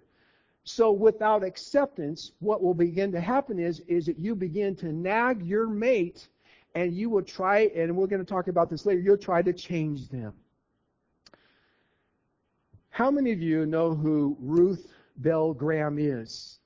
So 0.63 0.93
without 0.93 1.43
acceptance, 1.43 2.33
what 2.39 2.63
will 2.63 2.75
begin 2.75 3.11
to 3.13 3.21
happen 3.21 3.59
is, 3.59 3.81
is 3.89 4.07
that 4.07 4.19
you 4.19 4.37
begin 4.37 4.77
to 4.77 4.93
nag 4.93 5.43
your 5.43 5.67
mate 5.67 6.29
and 6.75 6.95
you 6.95 7.11
will 7.11 7.23
try, 7.23 7.71
and 7.75 7.97
we're 7.97 8.07
going 8.07 8.25
to 8.25 8.31
talk 8.31 8.47
about 8.49 8.71
this 8.71 8.87
later, 8.87 9.01
you'll 9.01 9.17
try 9.17 9.43
to 9.43 9.53
change 9.53 10.09
them. 10.09 10.35
How 12.99 13.13
many 13.13 13.31
of 13.31 13.41
you 13.41 13.65
know 13.65 13.95
who 13.95 14.37
Ruth 14.41 14.93
Bell 15.19 15.55
Graham 15.55 16.01
is? 16.01 16.59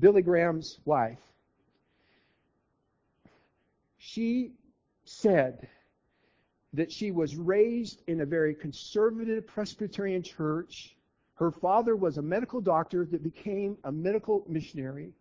Billy 0.00 0.20
Graham's 0.20 0.80
wife. 0.84 1.22
She 3.96 4.52
said 5.06 5.66
that 6.74 6.92
she 6.92 7.10
was 7.10 7.36
raised 7.36 8.02
in 8.06 8.20
a 8.20 8.26
very 8.26 8.54
conservative 8.54 9.46
Presbyterian 9.46 10.22
church. 10.22 10.94
Her 11.36 11.52
father 11.52 11.96
was 11.96 12.18
a 12.18 12.22
medical 12.22 12.60
doctor 12.60 13.06
that 13.06 13.22
became 13.22 13.78
a 13.84 13.90
medical 13.90 14.44
missionary. 14.46 15.14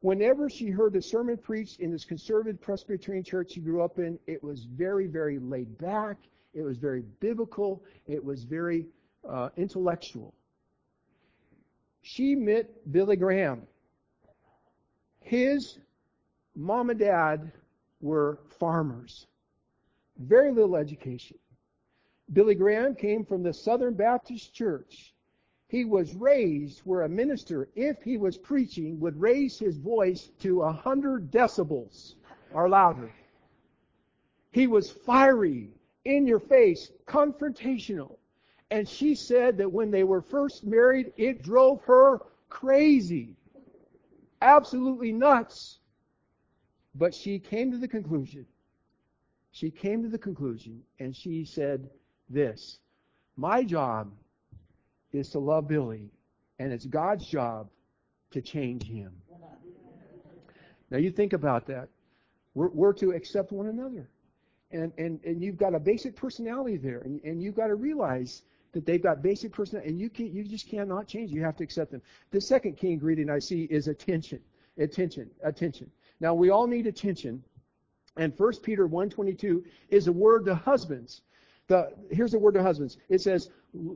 Whenever 0.00 0.48
she 0.48 0.70
heard 0.70 0.96
a 0.96 1.02
sermon 1.02 1.36
preached 1.36 1.80
in 1.80 1.92
this 1.92 2.06
conservative 2.06 2.62
Presbyterian 2.62 3.24
church 3.24 3.52
she 3.52 3.60
grew 3.60 3.82
up 3.82 3.98
in, 3.98 4.18
it 4.26 4.42
was 4.42 4.64
very, 4.64 5.06
very 5.06 5.38
laid 5.38 5.76
back. 5.76 6.16
It 6.54 6.62
was 6.62 6.78
very 6.78 7.02
biblical. 7.20 7.82
It 8.06 8.24
was 8.24 8.44
very 8.44 8.86
uh, 9.28 9.50
intellectual. 9.56 10.34
She 12.02 12.34
met 12.34 12.92
Billy 12.92 13.16
Graham. 13.16 13.62
His 15.20 15.78
mom 16.56 16.90
and 16.90 16.98
dad 16.98 17.52
were 18.00 18.40
farmers 18.58 19.26
very 20.20 20.52
little 20.52 20.76
education. 20.76 21.38
Billy 22.32 22.54
Graham 22.54 22.94
came 22.94 23.24
from 23.24 23.42
the 23.42 23.52
Southern 23.52 23.94
Baptist 23.94 24.54
Church. 24.54 25.14
He 25.68 25.84
was 25.84 26.14
raised 26.14 26.80
where 26.80 27.02
a 27.02 27.08
minister, 27.08 27.68
if 27.74 28.02
he 28.02 28.16
was 28.16 28.36
preaching, 28.36 28.98
would 29.00 29.20
raise 29.20 29.58
his 29.58 29.78
voice 29.78 30.30
to 30.40 30.62
a 30.62 30.72
hundred 30.72 31.30
decibels 31.30 32.14
or 32.52 32.68
louder. 32.68 33.12
He 34.52 34.66
was 34.66 34.90
fiery, 34.90 35.70
in 36.04 36.26
your 36.26 36.40
face, 36.40 36.90
confrontational. 37.06 38.16
And 38.70 38.88
she 38.88 39.14
said 39.14 39.58
that 39.58 39.70
when 39.70 39.90
they 39.90 40.04
were 40.04 40.22
first 40.22 40.64
married, 40.64 41.12
it 41.16 41.42
drove 41.42 41.82
her 41.82 42.20
crazy. 42.48 43.36
Absolutely 44.42 45.12
nuts. 45.12 45.78
But 46.94 47.14
she 47.14 47.38
came 47.38 47.70
to 47.72 47.78
the 47.78 47.88
conclusion. 47.88 48.46
She 49.52 49.70
came 49.70 50.02
to 50.02 50.08
the 50.08 50.18
conclusion 50.18 50.82
and 50.98 51.14
she 51.14 51.44
said 51.44 51.90
this 52.28 52.78
My 53.36 53.64
job 53.64 54.12
is 55.12 55.30
to 55.30 55.40
love 55.40 55.66
Billy, 55.66 56.08
and 56.58 56.72
it's 56.72 56.86
God's 56.86 57.26
job 57.26 57.68
to 58.30 58.40
change 58.40 58.84
him. 58.84 59.12
Now 60.90 60.98
you 60.98 61.10
think 61.10 61.32
about 61.32 61.66
that. 61.66 61.88
We're, 62.54 62.68
we're 62.68 62.92
to 62.94 63.12
accept 63.12 63.52
one 63.52 63.66
another. 63.66 64.08
And, 64.72 64.92
and, 64.98 65.20
and 65.24 65.42
you've 65.42 65.56
got 65.56 65.74
a 65.74 65.80
basic 65.80 66.14
personality 66.14 66.76
there, 66.76 67.00
and, 67.00 67.20
and 67.24 67.42
you've 67.42 67.56
got 67.56 67.68
to 67.68 67.74
realize 67.74 68.42
that 68.72 68.86
they've 68.86 69.02
got 69.02 69.22
basic 69.22 69.52
personality, 69.52 69.90
and 69.90 70.00
you 70.00 70.08
can 70.08 70.32
you 70.32 70.44
just 70.44 70.68
cannot 70.68 71.06
change. 71.06 71.32
You 71.32 71.42
have 71.42 71.56
to 71.56 71.64
accept 71.64 71.90
them. 71.90 72.02
The 72.30 72.40
second 72.40 72.76
key 72.76 72.92
ingredient 72.92 73.30
I 73.30 73.40
see 73.40 73.64
is 73.64 73.88
attention, 73.88 74.40
attention, 74.78 75.30
attention. 75.42 75.90
Now 76.20 76.34
we 76.34 76.50
all 76.50 76.66
need 76.66 76.86
attention, 76.86 77.42
and 78.16 78.32
1 78.36 78.52
Peter 78.62 78.86
1:22 78.86 79.64
is 79.88 80.06
a 80.06 80.12
word 80.12 80.44
to 80.46 80.54
husbands. 80.54 81.22
The, 81.66 81.92
here's 82.10 82.32
the 82.32 82.38
word 82.38 82.54
to 82.54 82.62
husbands. 82.62 82.96
It 83.08 83.20
says, 83.20 83.50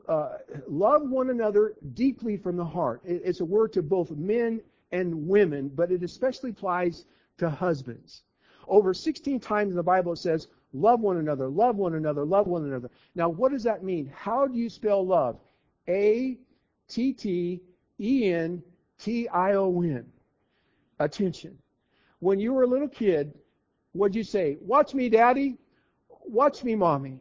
uh, 0.08 0.38
"Love 0.66 1.08
one 1.08 1.30
another 1.30 1.74
deeply 1.94 2.36
from 2.36 2.56
the 2.56 2.64
heart." 2.64 3.00
It, 3.04 3.22
it's 3.24 3.40
a 3.40 3.44
word 3.44 3.72
to 3.74 3.82
both 3.82 4.10
men 4.10 4.60
and 4.90 5.28
women, 5.28 5.68
but 5.68 5.92
it 5.92 6.02
especially 6.02 6.50
applies 6.50 7.04
to 7.38 7.50
husbands. 7.50 8.22
Over 8.66 8.94
16 8.94 9.40
times 9.40 9.70
in 9.70 9.76
the 9.76 9.82
Bible 9.82 10.12
it 10.12 10.18
says, 10.18 10.48
Love 10.74 11.00
one 11.00 11.18
another, 11.18 11.48
love 11.48 11.76
one 11.76 11.94
another, 11.94 12.24
love 12.24 12.48
one 12.48 12.64
another. 12.64 12.90
Now, 13.14 13.28
what 13.28 13.52
does 13.52 13.62
that 13.62 13.84
mean? 13.84 14.12
How 14.12 14.48
do 14.48 14.58
you 14.58 14.68
spell 14.68 15.06
love? 15.06 15.38
A 15.88 16.36
T 16.88 17.12
T 17.12 17.60
E 18.00 18.32
N 18.32 18.60
T 18.98 19.28
I 19.28 19.52
O 19.52 19.82
N. 19.82 20.04
Attention. 20.98 21.56
When 22.18 22.40
you 22.40 22.52
were 22.52 22.64
a 22.64 22.66
little 22.66 22.88
kid, 22.88 23.32
what'd 23.92 24.16
you 24.16 24.24
say? 24.24 24.58
Watch 24.60 24.94
me, 24.94 25.08
Daddy. 25.08 25.58
Watch 26.26 26.64
me, 26.64 26.74
Mommy. 26.74 27.20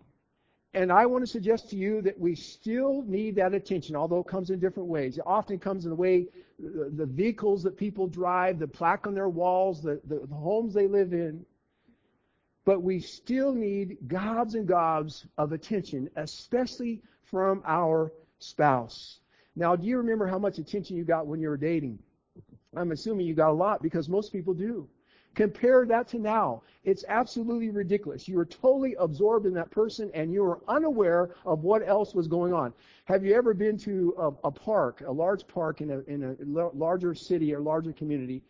And 0.74 0.92
I 0.92 1.06
want 1.06 1.24
to 1.24 1.28
suggest 1.28 1.70
to 1.70 1.76
you 1.76 2.02
that 2.02 2.20
we 2.20 2.34
still 2.34 3.04
need 3.04 3.36
that 3.36 3.54
attention, 3.54 3.96
although 3.96 4.22
it 4.22 4.28
comes 4.28 4.50
in 4.50 4.60
different 4.60 4.90
ways. 4.90 5.20
It 5.20 5.24
often 5.28 5.60
comes 5.60 5.86
in 5.86 5.92
the 5.92 5.96
way 5.96 6.28
the 6.58 7.06
vehicles 7.06 7.62
that 7.64 7.78
people 7.78 8.08
drive, 8.08 8.58
the 8.58 8.68
plaque 8.68 9.06
on 9.06 9.14
their 9.14 9.30
walls, 9.30 9.84
the, 9.84 10.02
the, 10.08 10.26
the 10.26 10.36
homes 10.36 10.74
they 10.74 10.88
live 10.88 11.14
in. 11.14 11.46
But 12.66 12.82
we 12.82 13.00
still 13.00 13.54
need 13.54 13.98
gobs 14.08 14.56
and 14.56 14.68
gobs 14.68 15.26
of 15.38 15.52
attention, 15.52 16.10
especially 16.16 17.02
from 17.24 17.62
our 17.66 18.14
spouse. 18.40 19.20
Now, 19.56 19.76
do 19.76 19.86
you 19.86 19.98
remember 19.98 20.26
how 20.28 20.40
much 20.40 20.58
attention 20.58 20.96
you 20.96 21.04
got 21.04 21.28
when 21.28 21.40
you 21.40 21.50
were 21.50 21.58
dating? 21.58 22.00
I'm 22.76 22.92
assuming 22.92 23.28
you 23.28 23.36
got 23.36 23.52
a 23.52 23.54
lot 23.54 23.82
because 23.82 24.10
most 24.10 24.32
people 24.32 24.54
do. 24.54 24.88
Compare 25.36 25.86
that 25.88 26.08
to 26.10 26.20
now. 26.20 26.62
It's 26.84 27.04
absolutely 27.08 27.70
ridiculous. 27.70 28.28
You 28.28 28.38
were 28.38 28.46
totally 28.46 28.96
absorbed 29.00 29.48
in 29.48 29.54
that 29.56 29.72
person 29.72 30.12
and 30.14 30.32
you 30.32 30.44
were 30.44 30.60
unaware 30.68 31.32
of 31.46 31.64
what 31.64 31.88
else 31.88 32.14
was 32.14 32.28
going 32.28 32.54
on. 32.54 32.72
Have 33.06 33.26
you 33.26 33.34
ever 33.34 33.54
been 33.54 33.78
to 33.80 34.14
a, 34.18 34.48
a 34.48 34.52
park, 34.52 35.02
a 35.06 35.12
large 35.12 35.48
park 35.48 35.82
in 35.82 35.90
a, 35.90 36.00
in 36.02 36.24
a 36.24 36.70
larger 36.76 37.16
city 37.16 37.54
or 37.54 37.62
larger 37.62 37.94
community, 37.94 38.44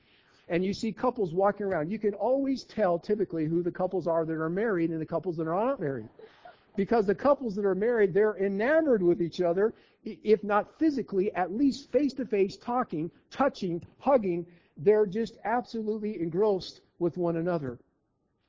and 0.54 0.64
you 0.64 0.72
see 0.72 0.92
couples 0.92 1.34
walking 1.34 1.66
around, 1.66 1.90
you 1.92 1.98
can 1.98 2.14
always 2.14 2.64
tell 2.64 3.00
typically 3.00 3.46
who 3.46 3.64
the 3.64 3.72
couples 3.72 4.06
are 4.06 4.24
that 4.24 4.36
are 4.36 4.52
married 4.52 4.92
and 4.92 5.02
the 5.02 5.06
couples 5.06 5.36
that 5.36 5.48
are 5.48 5.66
not 5.66 5.80
married. 5.80 6.08
Because 6.76 7.08
the 7.08 7.16
couples 7.16 7.56
that 7.56 7.66
are 7.66 7.74
married, 7.74 8.14
they're 8.14 8.38
enamored 8.38 9.02
with 9.02 9.20
each 9.20 9.42
other, 9.42 9.74
if 10.04 10.44
not 10.44 10.78
physically, 10.78 11.34
at 11.34 11.52
least 11.52 11.92
face 11.92 12.14
to 12.14 12.26
face, 12.28 12.56
talking, 12.56 13.10
touching, 13.32 13.82
hugging. 13.98 14.46
They're 14.78 15.08
just 15.08 15.40
absolutely 15.44 16.22
engrossed 16.22 16.82
with 17.00 17.18
one 17.18 17.38
another. 17.38 17.80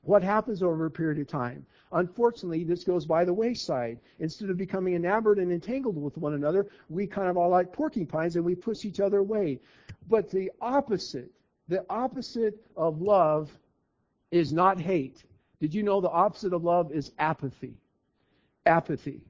What 0.02 0.22
happens 0.22 0.62
over 0.62 0.84
a 0.84 0.90
period 0.90 1.18
of 1.22 1.26
time? 1.26 1.64
Unfortunately, 1.90 2.64
this 2.64 2.84
goes 2.84 3.06
by 3.06 3.24
the 3.24 3.32
wayside. 3.32 3.98
Instead 4.18 4.50
of 4.50 4.58
becoming 4.58 4.94
enamored 4.94 5.38
and 5.38 5.50
entangled 5.50 5.96
with 5.96 6.18
one 6.18 6.34
another, 6.34 6.66
we 6.90 7.06
kind 7.06 7.30
of 7.30 7.38
are 7.38 7.48
like 7.48 7.72
porcupines 7.72 8.36
and 8.36 8.44
we 8.44 8.54
push 8.54 8.84
each 8.84 9.00
other 9.00 9.20
away. 9.20 9.58
But 10.06 10.30
the 10.30 10.52
opposite 10.60 11.30
the 11.68 11.84
opposite 11.88 12.64
of 12.76 13.00
love 13.00 13.56
is 14.30 14.52
not 14.52 14.80
hate. 14.80 15.24
Did 15.60 15.72
you 15.72 15.82
know 15.82 16.00
the 16.00 16.10
opposite 16.10 16.52
of 16.52 16.64
love 16.64 16.92
is 16.92 17.12
apathy? 17.18 17.74
Apathy. 18.66 19.22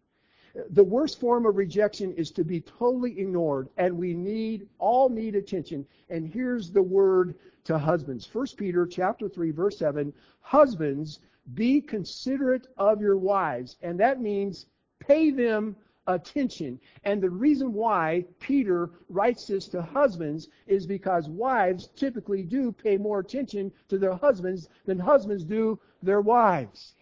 The 0.70 0.84
worst 0.84 1.18
form 1.18 1.46
of 1.46 1.56
rejection 1.56 2.12
is 2.12 2.30
to 2.32 2.44
be 2.44 2.60
totally 2.60 3.18
ignored, 3.18 3.68
and 3.76 3.98
we 3.98 4.14
need 4.14 4.68
all 4.78 5.08
need 5.08 5.34
attention. 5.34 5.84
And 6.10 6.26
here's 6.26 6.70
the 6.70 6.82
word 6.82 7.34
to 7.64 7.76
husbands. 7.76 8.28
1 8.32 8.46
Peter 8.56 8.86
chapter 8.86 9.28
3 9.28 9.50
verse 9.50 9.78
7, 9.78 10.12
husbands, 10.40 11.20
be 11.54 11.80
considerate 11.80 12.68
of 12.78 13.00
your 13.00 13.16
wives, 13.16 13.76
and 13.82 13.98
that 14.00 14.20
means 14.20 14.66
pay 15.00 15.30
them 15.30 15.76
attention. 16.06 16.78
And 17.04 17.22
the 17.22 17.30
reason 17.30 17.72
why 17.72 18.24
Peter 18.40 18.90
writes 19.08 19.46
this 19.46 19.68
to 19.68 19.82
husbands 19.82 20.48
is 20.66 20.86
because 20.86 21.28
wives 21.28 21.88
typically 21.96 22.42
do 22.42 22.72
pay 22.72 22.96
more 22.96 23.20
attention 23.20 23.72
to 23.88 23.98
their 23.98 24.14
husbands 24.14 24.68
than 24.86 24.98
husbands 24.98 25.44
do 25.44 25.78
their 26.02 26.20
wives. 26.20 26.94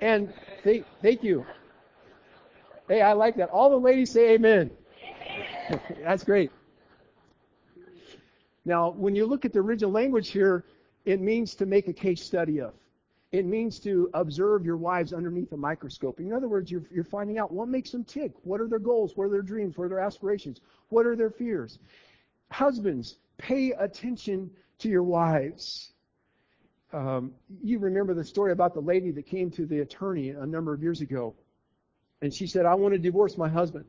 And 0.00 0.32
thank 0.64 1.22
you. 1.22 1.44
Hey, 2.88 3.02
I 3.02 3.12
like 3.12 3.36
that. 3.36 3.50
All 3.50 3.70
the 3.70 3.76
ladies 3.76 4.10
say 4.10 4.34
amen. 4.34 4.70
That's 6.02 6.24
great. 6.24 6.50
Now, 8.64 8.90
when 8.90 9.14
you 9.14 9.26
look 9.26 9.44
at 9.44 9.52
the 9.52 9.60
original 9.60 9.90
language 9.90 10.30
here, 10.30 10.64
it 11.04 11.20
means 11.20 11.54
to 11.56 11.66
make 11.66 11.88
a 11.88 11.92
case 11.92 12.22
study 12.22 12.60
of. 12.60 12.74
It 13.32 13.46
means 13.46 13.78
to 13.80 14.10
observe 14.14 14.64
your 14.64 14.76
wives 14.76 15.12
underneath 15.12 15.52
a 15.52 15.56
microscope. 15.56 16.18
In 16.18 16.32
other 16.32 16.48
words, 16.48 16.68
you're, 16.70 16.82
you're 16.90 17.04
finding 17.04 17.38
out 17.38 17.52
what 17.52 17.68
makes 17.68 17.92
them 17.92 18.02
tick. 18.02 18.32
What 18.42 18.60
are 18.60 18.66
their 18.66 18.80
goals? 18.80 19.16
What 19.16 19.24
are 19.24 19.30
their 19.30 19.42
dreams? 19.42 19.78
What 19.78 19.84
are 19.84 19.88
their 19.88 20.00
aspirations? 20.00 20.60
What 20.88 21.06
are 21.06 21.14
their 21.14 21.30
fears? 21.30 21.78
Husbands, 22.50 23.18
pay 23.38 23.70
attention 23.70 24.50
to 24.78 24.88
your 24.88 25.04
wives. 25.04 25.92
Um, 26.92 27.32
you 27.62 27.78
remember 27.78 28.14
the 28.14 28.24
story 28.24 28.50
about 28.50 28.74
the 28.74 28.80
lady 28.80 29.12
that 29.12 29.26
came 29.26 29.48
to 29.52 29.64
the 29.64 29.78
attorney 29.78 30.30
a 30.30 30.44
number 30.44 30.74
of 30.74 30.82
years 30.82 31.00
ago. 31.00 31.36
And 32.22 32.34
she 32.34 32.48
said, 32.48 32.66
I 32.66 32.74
want 32.74 32.94
to 32.94 32.98
divorce 32.98 33.38
my 33.38 33.48
husband. 33.48 33.84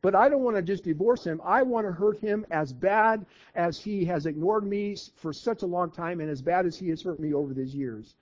But 0.00 0.14
I 0.14 0.30
don't 0.30 0.42
want 0.42 0.56
to 0.56 0.62
just 0.62 0.84
divorce 0.84 1.22
him. 1.24 1.42
I 1.44 1.62
want 1.62 1.86
to 1.86 1.92
hurt 1.92 2.18
him 2.20 2.46
as 2.50 2.72
bad 2.72 3.26
as 3.54 3.78
he 3.78 4.06
has 4.06 4.24
ignored 4.24 4.66
me 4.66 4.96
for 5.16 5.34
such 5.34 5.62
a 5.62 5.66
long 5.66 5.90
time 5.90 6.20
and 6.20 6.30
as 6.30 6.40
bad 6.40 6.64
as 6.64 6.78
he 6.78 6.88
has 6.88 7.02
hurt 7.02 7.20
me 7.20 7.34
over 7.34 7.52
these 7.52 7.74
years 7.74 8.14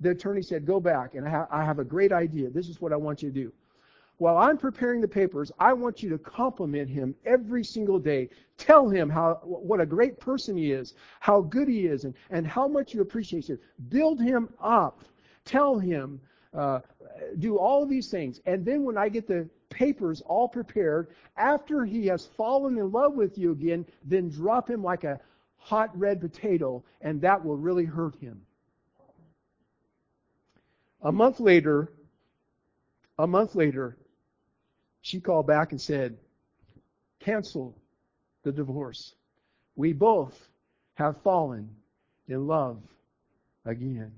the 0.00 0.10
attorney 0.10 0.42
said, 0.42 0.66
Go 0.66 0.80
back, 0.80 1.14
and 1.14 1.26
I, 1.26 1.30
ha- 1.30 1.48
I 1.50 1.64
have 1.64 1.78
a 1.78 1.84
great 1.84 2.12
idea. 2.12 2.50
This 2.50 2.68
is 2.68 2.80
what 2.80 2.92
I 2.92 2.96
want 2.96 3.22
you 3.22 3.30
to 3.30 3.34
do. 3.34 3.52
While 4.18 4.36
I'm 4.36 4.58
preparing 4.58 5.00
the 5.00 5.08
papers, 5.08 5.52
I 5.60 5.72
want 5.72 6.02
you 6.02 6.10
to 6.10 6.18
compliment 6.18 6.90
him 6.90 7.14
every 7.24 7.62
single 7.62 8.00
day. 8.00 8.28
Tell 8.56 8.88
him 8.88 9.08
how 9.08 9.40
what 9.44 9.80
a 9.80 9.86
great 9.86 10.18
person 10.18 10.56
he 10.56 10.72
is, 10.72 10.94
how 11.20 11.40
good 11.40 11.68
he 11.68 11.86
is, 11.86 12.04
and, 12.04 12.14
and 12.30 12.44
how 12.44 12.66
much 12.66 12.92
you 12.92 13.00
appreciate 13.00 13.48
him. 13.48 13.60
Build 13.88 14.20
him 14.20 14.48
up. 14.60 15.02
Tell 15.44 15.78
him, 15.78 16.20
uh, 16.52 16.80
do 17.38 17.58
all 17.58 17.86
these 17.86 18.10
things. 18.10 18.40
And 18.44 18.64
then 18.64 18.82
when 18.82 18.98
I 18.98 19.08
get 19.08 19.28
the 19.28 19.48
papers 19.70 20.20
all 20.22 20.48
prepared, 20.48 21.08
after 21.36 21.84
he 21.84 22.06
has 22.06 22.26
fallen 22.26 22.76
in 22.76 22.90
love 22.90 23.14
with 23.14 23.38
you 23.38 23.52
again, 23.52 23.86
then 24.04 24.30
drop 24.30 24.68
him 24.68 24.82
like 24.82 25.04
a 25.04 25.20
hot 25.58 25.96
red 25.96 26.20
potato, 26.20 26.82
and 27.02 27.20
that 27.20 27.44
will 27.44 27.56
really 27.56 27.84
hurt 27.84 28.16
him. 28.16 28.40
A 31.02 31.12
month 31.12 31.38
later, 31.38 31.92
a 33.18 33.26
month 33.26 33.54
later, 33.54 33.96
she 35.00 35.20
called 35.20 35.46
back 35.46 35.70
and 35.70 35.80
said, 35.80 36.18
cancel 37.20 37.76
the 38.42 38.52
divorce. 38.52 39.14
We 39.76 39.92
both 39.92 40.48
have 40.94 41.22
fallen 41.22 41.70
in 42.26 42.46
love 42.46 42.82
again. 43.64 44.12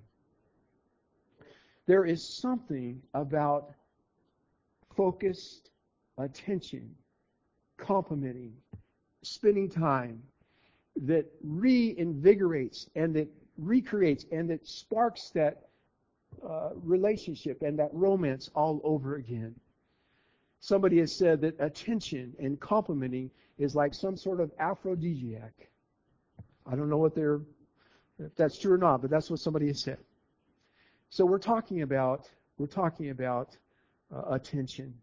There 1.86 2.06
is 2.06 2.22
something 2.22 3.02
about 3.14 3.74
focused 4.96 5.70
attention, 6.16 6.94
complimenting, 7.76 8.54
spending 9.22 9.68
time 9.68 10.22
that 10.96 11.26
reinvigorates 11.44 12.88
and 12.94 13.14
that 13.16 13.28
recreates 13.58 14.24
and 14.32 14.48
that 14.50 14.66
sparks 14.66 15.30
that 15.30 15.69
uh, 16.48 16.70
relationship 16.74 17.62
and 17.62 17.78
that 17.78 17.90
romance 17.92 18.50
all 18.54 18.80
over 18.84 19.16
again. 19.16 19.54
Somebody 20.60 20.98
has 20.98 21.12
said 21.12 21.40
that 21.40 21.58
attention 21.58 22.34
and 22.38 22.60
complimenting 22.60 23.30
is 23.58 23.74
like 23.74 23.94
some 23.94 24.16
sort 24.16 24.40
of 24.40 24.50
aphrodisiac. 24.58 25.52
I 26.66 26.76
don't 26.76 26.90
know 26.90 26.98
what 26.98 27.14
they're, 27.14 27.40
if 28.18 28.34
that's 28.36 28.58
true 28.58 28.74
or 28.74 28.78
not, 28.78 29.00
but 29.00 29.10
that's 29.10 29.30
what 29.30 29.40
somebody 29.40 29.68
has 29.68 29.80
said. 29.80 29.98
So 31.08 31.24
we're 31.24 31.38
talking 31.38 31.82
about 31.82 32.28
we're 32.58 32.66
talking 32.66 33.08
about 33.08 33.56
uh, 34.14 34.34
attention. 34.34 34.94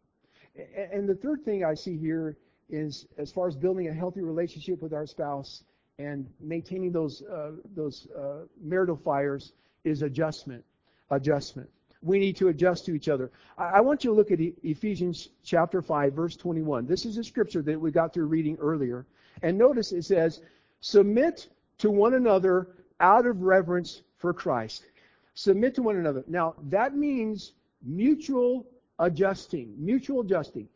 And 0.92 1.10
the 1.10 1.16
third 1.16 1.44
thing 1.44 1.66
I 1.66 1.74
see 1.74 1.98
here 1.98 2.38
is, 2.70 3.08
as 3.18 3.32
far 3.32 3.48
as 3.48 3.56
building 3.56 3.88
a 3.88 3.94
healthy 3.94 4.22
relationship 4.22 4.82
with 4.82 4.94
our 4.94 5.08
spouse, 5.08 5.64
and 6.00 6.28
maintaining 6.40 6.92
those 6.92 7.24
uh, 7.24 7.52
those 7.76 8.08
uh, 8.18 8.46
marital 8.62 8.96
fires 8.96 9.54
is 9.84 10.04
adjustment. 10.04 10.64
Adjustment. 11.10 11.70
We 12.04 12.20
need 12.20 12.36
to 12.38 12.50
adjust 12.50 12.86
to 12.86 12.96
each 12.96 13.10
other. 13.10 13.32
I, 13.58 13.82
want 13.82 14.04
you 14.04 14.12
to 14.12 14.16
look 14.16 14.32
at 14.32 14.40
Ephesians 14.40 15.30
chapter 15.44 15.82
5, 15.82 16.14
verse 16.14 16.36
21. 16.36 16.86
This 16.86 17.06
is 17.06 17.18
a 17.18 17.24
scripture 17.24 17.62
that 17.64 17.80
we 17.80 17.92
got 17.92 18.14
through 18.14 18.28
reading 18.28 18.56
earlier. 18.60 19.06
And 19.42 19.58
notice 19.58 19.92
it 19.92 20.04
says, 20.04 20.42
Submit 20.80 21.50
to 21.80 21.90
one 21.90 22.14
another 22.14 22.68
out 23.00 23.26
of 23.26 23.42
reverence 23.42 24.02
for 24.18 24.34
Christ. 24.34 24.86
Submit 25.34 25.76
to 25.76 25.84
one 25.84 25.98
another. 25.98 26.24
Now, 26.28 26.56
that 26.70 26.96
means 26.96 27.54
mutual 27.84 28.68
adjusting. 29.00 29.74
Mutual 29.78 30.22
adjusting. 30.22 30.68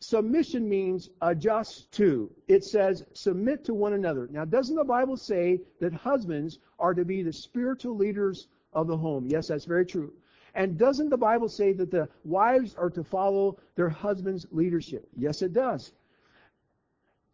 Submission 0.00 0.68
means 0.68 1.10
adjust 1.20 1.92
to. 1.92 2.28
It 2.48 2.64
says 2.64 3.04
submit 3.12 3.64
to 3.66 3.72
one 3.72 3.92
another. 3.92 4.28
Now, 4.32 4.44
doesn't 4.44 4.74
the 4.74 4.82
Bible 4.82 5.16
say 5.16 5.60
that 5.80 5.92
husbands 5.92 6.58
are 6.80 6.92
to 6.92 7.04
be 7.04 7.22
the 7.22 7.32
spiritual 7.32 7.96
leaders 7.96 8.48
of 8.72 8.86
the 8.86 8.96
home? 8.96 9.26
Yes, 9.26 9.48
that's 9.48 9.64
very 9.64 9.86
true. 9.86 10.12
And 10.54 10.76
doesn't 10.76 11.08
the 11.08 11.16
Bible 11.16 11.48
say 11.48 11.72
that 11.72 11.90
the 11.90 12.08
wives 12.24 12.74
are 12.74 12.90
to 12.90 13.02
follow 13.02 13.58
their 13.74 13.88
husband's 13.88 14.46
leadership? 14.50 15.08
Yes, 15.16 15.42
it 15.42 15.52
does. 15.52 15.92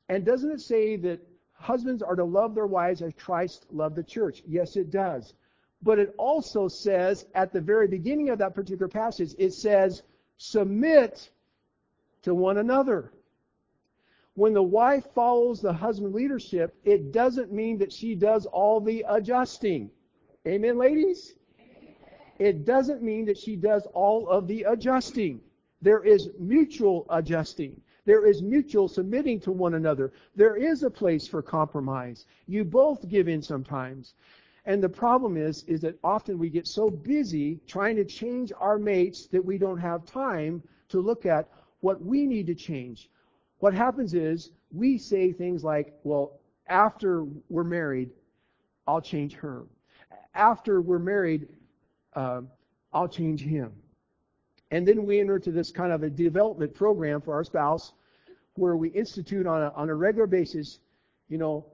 And 0.08 0.24
doesn't 0.24 0.52
it 0.52 0.60
say 0.60 0.96
that 0.96 1.20
husbands 1.52 2.02
are 2.02 2.16
to 2.16 2.24
love 2.24 2.54
their 2.54 2.66
wives 2.66 3.02
as 3.02 3.12
Christ 3.14 3.66
loved 3.70 3.96
the 3.96 4.02
church? 4.02 4.42
Yes, 4.46 4.76
it 4.76 4.90
does. 4.90 5.34
But 5.82 5.98
it 5.98 6.14
also 6.16 6.68
says 6.68 7.26
at 7.34 7.52
the 7.52 7.60
very 7.60 7.88
beginning 7.88 8.30
of 8.30 8.38
that 8.38 8.54
particular 8.54 8.88
passage, 8.88 9.34
it 9.38 9.52
says, 9.52 10.02
submit 10.38 11.30
to 12.22 12.34
one 12.34 12.58
another. 12.58 13.12
When 14.34 14.54
the 14.54 14.62
wife 14.62 15.04
follows 15.14 15.60
the 15.60 15.72
husband 15.72 16.14
leadership, 16.14 16.76
it 16.84 17.12
doesn't 17.12 17.52
mean 17.52 17.78
that 17.78 17.92
she 17.92 18.14
does 18.14 18.46
all 18.46 18.80
the 18.80 19.04
adjusting. 19.08 19.90
Amen, 20.48 20.78
ladies? 20.78 21.34
It 22.38 22.64
doesn't 22.64 23.02
mean 23.02 23.26
that 23.26 23.36
she 23.36 23.54
does 23.54 23.86
all 23.92 24.26
of 24.30 24.46
the 24.46 24.62
adjusting. 24.62 25.40
There 25.82 26.02
is 26.02 26.30
mutual 26.38 27.04
adjusting. 27.10 27.78
There 28.06 28.26
is 28.26 28.40
mutual 28.40 28.88
submitting 28.88 29.40
to 29.40 29.52
one 29.52 29.74
another. 29.74 30.10
There 30.36 30.56
is 30.56 30.84
a 30.84 30.90
place 30.90 31.28
for 31.28 31.42
compromise. 31.42 32.24
You 32.46 32.64
both 32.64 33.06
give 33.10 33.28
in 33.28 33.42
sometimes. 33.42 34.14
And 34.64 34.82
the 34.82 34.88
problem 34.88 35.36
is, 35.36 35.64
is 35.64 35.82
that 35.82 35.98
often 36.02 36.38
we 36.38 36.48
get 36.48 36.66
so 36.66 36.88
busy 36.88 37.60
trying 37.66 37.96
to 37.96 38.04
change 38.06 38.50
our 38.58 38.78
mates 38.78 39.26
that 39.26 39.44
we 39.44 39.58
don't 39.58 39.78
have 39.78 40.06
time 40.06 40.62
to 40.88 41.00
look 41.00 41.26
at 41.26 41.50
what 41.80 42.02
we 42.02 42.24
need 42.24 42.46
to 42.46 42.54
change. 42.54 43.10
What 43.58 43.74
happens 43.74 44.14
is 44.14 44.52
we 44.72 44.96
say 44.96 45.30
things 45.30 45.62
like, 45.62 45.92
well, 46.04 46.40
after 46.68 47.26
we're 47.50 47.64
married, 47.64 48.08
I'll 48.86 49.02
change 49.02 49.34
her. 49.34 49.66
After 50.34 50.80
we're 50.80 50.98
married, 50.98 51.48
uh, 52.14 52.42
I'll 52.92 53.08
change 53.08 53.42
him. 53.42 53.72
And 54.70 54.86
then 54.86 55.06
we 55.06 55.20
enter 55.20 55.36
into 55.36 55.50
this 55.50 55.70
kind 55.70 55.92
of 55.92 56.02
a 56.02 56.10
development 56.10 56.74
program 56.74 57.20
for 57.20 57.34
our 57.34 57.44
spouse 57.44 57.92
where 58.54 58.76
we 58.76 58.88
institute 58.90 59.46
on 59.46 59.62
a, 59.62 59.72
on 59.74 59.88
a 59.88 59.94
regular 59.94 60.26
basis, 60.26 60.80
you 61.28 61.38
know, 61.38 61.64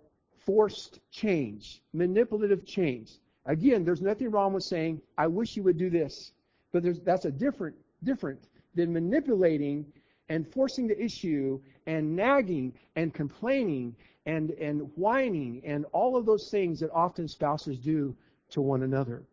forced 0.45 1.01
change, 1.11 1.83
manipulative 1.93 2.65
change. 2.65 3.13
Again, 3.47 3.85
there's 3.85 4.03
nothing 4.03 4.31
wrong 4.31 4.53
with 4.53 4.63
saying, 4.63 5.01
I 5.19 5.27
wish 5.27 5.57
you 5.57 5.63
would 5.63 5.79
do 5.79 5.91
this. 5.91 6.33
But 6.73 7.05
that's 7.05 7.25
a 7.25 7.31
different, 7.31 7.77
different 8.03 8.49
than 8.75 8.93
manipulating 8.93 9.87
and 10.29 10.47
forcing 10.53 10.87
the 10.87 11.03
issue 11.03 11.61
and 11.87 12.17
nagging 12.17 12.73
and 12.97 13.13
complaining 13.13 13.95
and, 14.27 14.51
and 14.53 14.91
whining 14.97 15.63
and 15.65 15.85
all 15.93 16.17
of 16.17 16.27
those 16.27 16.51
things 16.51 16.81
that 16.81 16.91
often 16.93 17.29
spouses 17.29 17.79
do 17.79 18.17
to 18.51 18.61
one 18.61 18.83
another. 18.83 19.25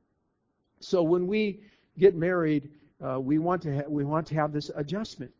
So 0.80 1.04
when 1.04 1.28
we 1.28 1.62
get 1.98 2.16
married, 2.16 2.70
uh, 3.04 3.20
we 3.20 3.40
want 3.40 3.62
to 3.64 3.76
ha- 3.76 3.88
we 3.88 4.04
want 4.04 4.28
to 4.28 4.36
have 4.36 4.54
this 4.54 4.70
adjustment. 4.76 5.32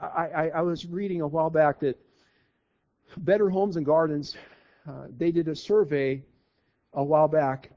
I, 0.00 0.06
I, 0.06 0.48
I, 0.48 0.60
was 0.62 0.86
reading 0.86 1.20
a 1.20 1.26
while 1.26 1.50
back 1.50 1.80
that 1.80 1.98
Better 3.18 3.50
Homes 3.50 3.76
and 3.76 3.86
Gardens 3.86 4.36
uh, 4.88 5.06
they 5.16 5.30
did 5.30 5.48
a 5.48 5.54
survey 5.54 6.22
a 6.94 7.02
while 7.02 7.28
back, 7.28 7.70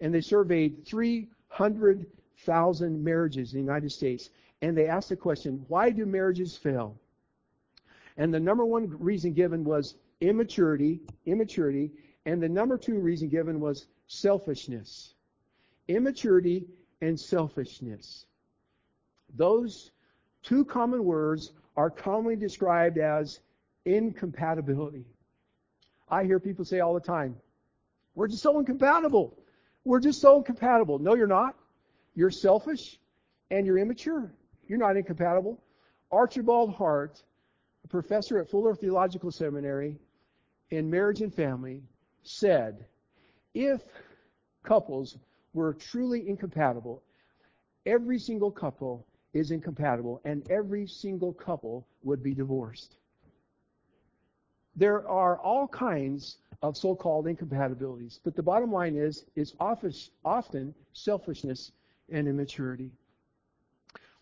and 0.00 0.14
they 0.14 0.20
surveyed 0.20 0.86
300,000 0.86 3.04
marriages 3.04 3.52
in 3.52 3.58
the 3.58 3.62
United 3.62 3.90
States, 3.90 4.30
and 4.62 4.76
they 4.76 4.86
asked 4.86 5.08
the 5.08 5.16
question, 5.16 5.64
why 5.68 5.90
do 5.90 6.06
marriages 6.06 6.56
fail? 6.56 6.96
And 8.16 8.32
the 8.32 8.40
number 8.40 8.64
one 8.64 8.96
reason 8.98 9.32
given 9.32 9.64
was 9.64 9.96
immaturity, 10.20 11.00
immaturity, 11.26 11.90
and 12.26 12.42
the 12.42 12.48
number 12.48 12.78
two 12.78 12.98
reason 12.98 13.28
given 13.28 13.60
was 13.60 13.86
selfishness. 14.06 15.14
Immaturity 15.88 16.66
and 17.00 17.18
selfishness. 17.18 18.26
Those 19.36 19.90
two 20.42 20.64
common 20.64 21.04
words 21.04 21.52
are 21.76 21.90
commonly 21.90 22.36
described 22.36 22.98
as 22.98 23.40
incompatibility. 23.84 25.04
I 26.08 26.24
hear 26.24 26.38
people 26.38 26.64
say 26.64 26.80
all 26.80 26.94
the 26.94 27.00
time, 27.00 27.36
we're 28.14 28.28
just 28.28 28.42
so 28.42 28.58
incompatible. 28.58 29.36
We're 29.84 30.00
just 30.00 30.20
so 30.20 30.38
incompatible. 30.38 30.98
No, 30.98 31.14
you're 31.14 31.26
not. 31.26 31.56
You're 32.14 32.30
selfish 32.30 32.98
and 33.50 33.66
you're 33.66 33.78
immature. 33.78 34.32
You're 34.66 34.78
not 34.78 34.96
incompatible. 34.96 35.62
Archibald 36.10 36.74
Hart, 36.74 37.22
a 37.84 37.88
professor 37.88 38.38
at 38.38 38.48
Fuller 38.48 38.74
Theological 38.74 39.30
Seminary 39.30 39.98
in 40.70 40.88
marriage 40.88 41.20
and 41.20 41.34
family, 41.34 41.82
said 42.24 42.84
if 43.54 43.82
couples 44.62 45.18
were 45.52 45.72
truly 45.72 46.28
incompatible, 46.28 47.02
every 47.86 48.18
single 48.18 48.50
couple 48.50 49.06
is 49.32 49.50
incompatible 49.50 50.20
and 50.24 50.48
every 50.50 50.86
single 50.86 51.32
couple 51.32 51.86
would 52.02 52.22
be 52.22 52.34
divorced. 52.34 52.96
There 54.76 55.08
are 55.08 55.38
all 55.38 55.68
kinds 55.68 56.38
of 56.62 56.76
so-called 56.76 57.28
incompatibilities, 57.28 58.20
but 58.24 58.34
the 58.34 58.42
bottom 58.42 58.72
line 58.72 58.96
is, 58.96 59.24
is 59.36 59.54
often 59.60 60.74
selfishness 60.92 61.72
and 62.10 62.26
immaturity. 62.26 62.90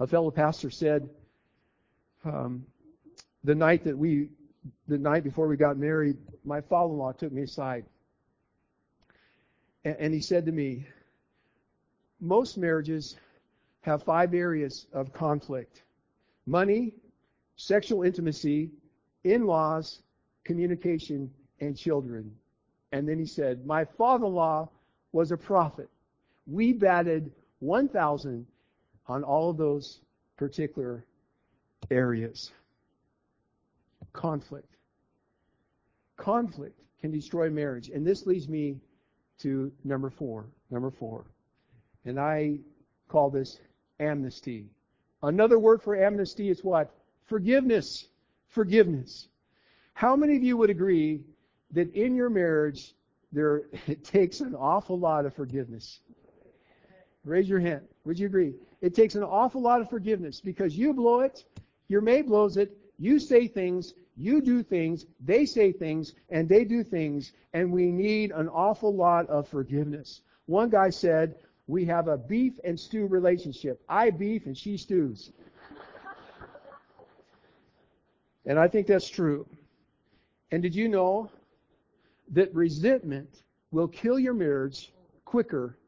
A 0.00 0.06
fellow 0.06 0.30
pastor 0.30 0.70
said, 0.70 1.08
um, 2.24 2.66
the 3.44 3.54
night 3.54 3.84
that 3.84 3.96
we, 3.96 4.28
the 4.88 4.98
night 4.98 5.24
before 5.24 5.48
we 5.48 5.56
got 5.56 5.76
married, 5.76 6.16
my 6.44 6.60
father-in-law 6.60 7.12
took 7.12 7.32
me 7.32 7.42
aside, 7.42 7.84
and, 9.84 10.14
he 10.14 10.20
said 10.20 10.46
to 10.46 10.52
me, 10.52 10.86
most 12.20 12.56
marriages 12.56 13.16
have 13.80 14.02
five 14.02 14.32
areas 14.32 14.86
of 14.92 15.12
conflict: 15.12 15.82
money, 16.46 16.92
sexual 17.56 18.02
intimacy, 18.02 18.70
in-laws, 19.24 20.02
communication, 20.44 21.30
and 21.60 21.76
children. 21.76 22.34
And 22.92 23.08
then 23.08 23.18
he 23.18 23.26
said, 23.26 23.66
My 23.66 23.84
father 23.84 24.26
in 24.26 24.34
law 24.34 24.68
was 25.12 25.32
a 25.32 25.36
prophet. 25.36 25.88
We 26.46 26.72
batted 26.72 27.32
1,000 27.60 28.46
on 29.06 29.24
all 29.24 29.50
of 29.50 29.56
those 29.56 30.00
particular 30.36 31.04
areas. 31.90 32.52
Conflict. 34.12 34.76
Conflict 36.16 36.78
can 37.00 37.10
destroy 37.10 37.48
marriage. 37.48 37.88
And 37.88 38.06
this 38.06 38.26
leads 38.26 38.48
me 38.48 38.76
to 39.42 39.72
number 39.84 40.10
four. 40.10 40.46
Number 40.70 40.90
four. 40.90 41.24
And 42.04 42.18
I 42.18 42.58
call 43.08 43.30
this 43.30 43.60
amnesty. 44.00 44.66
Another 45.22 45.58
word 45.58 45.82
for 45.82 45.94
amnesty 45.94 46.48
is 46.48 46.64
what? 46.64 46.92
Forgiveness. 47.24 48.08
Forgiveness. 48.48 49.28
How 49.94 50.16
many 50.16 50.36
of 50.36 50.42
you 50.42 50.56
would 50.56 50.70
agree 50.70 51.20
that 51.72 51.92
in 51.94 52.14
your 52.14 52.30
marriage 52.30 52.94
there 53.30 53.62
it 53.86 54.04
takes 54.04 54.40
an 54.40 54.54
awful 54.54 54.98
lot 54.98 55.26
of 55.26 55.34
forgiveness? 55.34 56.00
Raise 57.24 57.48
your 57.48 57.60
hand. 57.60 57.82
Would 58.04 58.18
you 58.18 58.26
agree? 58.26 58.54
It 58.80 58.94
takes 58.94 59.14
an 59.14 59.22
awful 59.22 59.62
lot 59.62 59.80
of 59.80 59.88
forgiveness 59.88 60.40
because 60.40 60.76
you 60.76 60.92
blow 60.92 61.20
it, 61.20 61.44
your 61.88 62.00
mate 62.00 62.26
blows 62.26 62.56
it, 62.56 62.76
you 62.98 63.20
say 63.20 63.46
things, 63.46 63.94
you 64.16 64.40
do 64.40 64.62
things, 64.62 65.06
they 65.20 65.46
say 65.46 65.72
things, 65.72 66.14
and 66.28 66.48
they 66.48 66.64
do 66.64 66.84
things, 66.84 67.32
and 67.54 67.72
we 67.72 67.90
need 67.90 68.30
an 68.32 68.48
awful 68.48 68.94
lot 68.94 69.28
of 69.28 69.48
forgiveness. 69.48 70.20
One 70.46 70.68
guy 70.68 70.90
said, 70.90 71.36
We 71.66 71.84
have 71.86 72.08
a 72.08 72.18
beef 72.18 72.58
and 72.64 72.78
stew 72.78 73.06
relationship. 73.06 73.82
I 73.88 74.10
beef 74.10 74.46
and 74.46 74.56
she 74.56 74.76
stews. 74.76 75.32
and 78.44 78.58
I 78.58 78.68
think 78.68 78.86
that's 78.86 79.08
true. 79.08 79.46
And 80.50 80.62
did 80.62 80.74
you 80.74 80.88
know 80.88 81.30
that 82.32 82.54
resentment 82.54 83.42
will 83.70 83.88
kill 83.88 84.18
your 84.18 84.34
marriage 84.34 84.92
quicker 85.24 85.78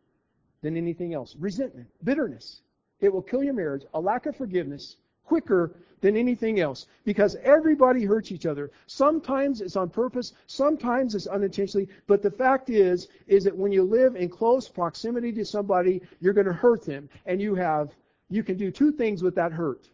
than 0.62 0.76
anything 0.76 1.12
else? 1.12 1.36
Resentment, 1.38 1.88
bitterness. 2.02 2.62
It 3.00 3.12
will 3.12 3.22
kill 3.22 3.44
your 3.44 3.52
marriage. 3.52 3.84
A 3.92 4.00
lack 4.00 4.24
of 4.24 4.34
forgiveness 4.34 4.96
quicker 5.24 5.72
than 6.00 6.16
anything 6.18 6.60
else 6.60 6.86
because 7.04 7.34
everybody 7.36 8.04
hurts 8.04 8.30
each 8.30 8.44
other. 8.44 8.70
Sometimes 8.86 9.62
it's 9.62 9.74
on 9.74 9.88
purpose, 9.88 10.34
sometimes 10.46 11.14
it's 11.14 11.26
unintentionally, 11.26 11.88
but 12.06 12.22
the 12.22 12.30
fact 12.30 12.68
is 12.68 13.08
is 13.26 13.42
that 13.44 13.56
when 13.56 13.72
you 13.72 13.82
live 13.82 14.14
in 14.14 14.28
close 14.28 14.68
proximity 14.68 15.32
to 15.32 15.44
somebody, 15.44 16.02
you're 16.20 16.34
going 16.34 16.46
to 16.46 16.52
hurt 16.52 16.84
them 16.84 17.08
and 17.24 17.40
you 17.40 17.54
have 17.54 17.94
you 18.28 18.42
can 18.42 18.56
do 18.56 18.70
two 18.70 18.92
things 18.92 19.22
with 19.22 19.34
that 19.36 19.52
hurt. 19.52 19.88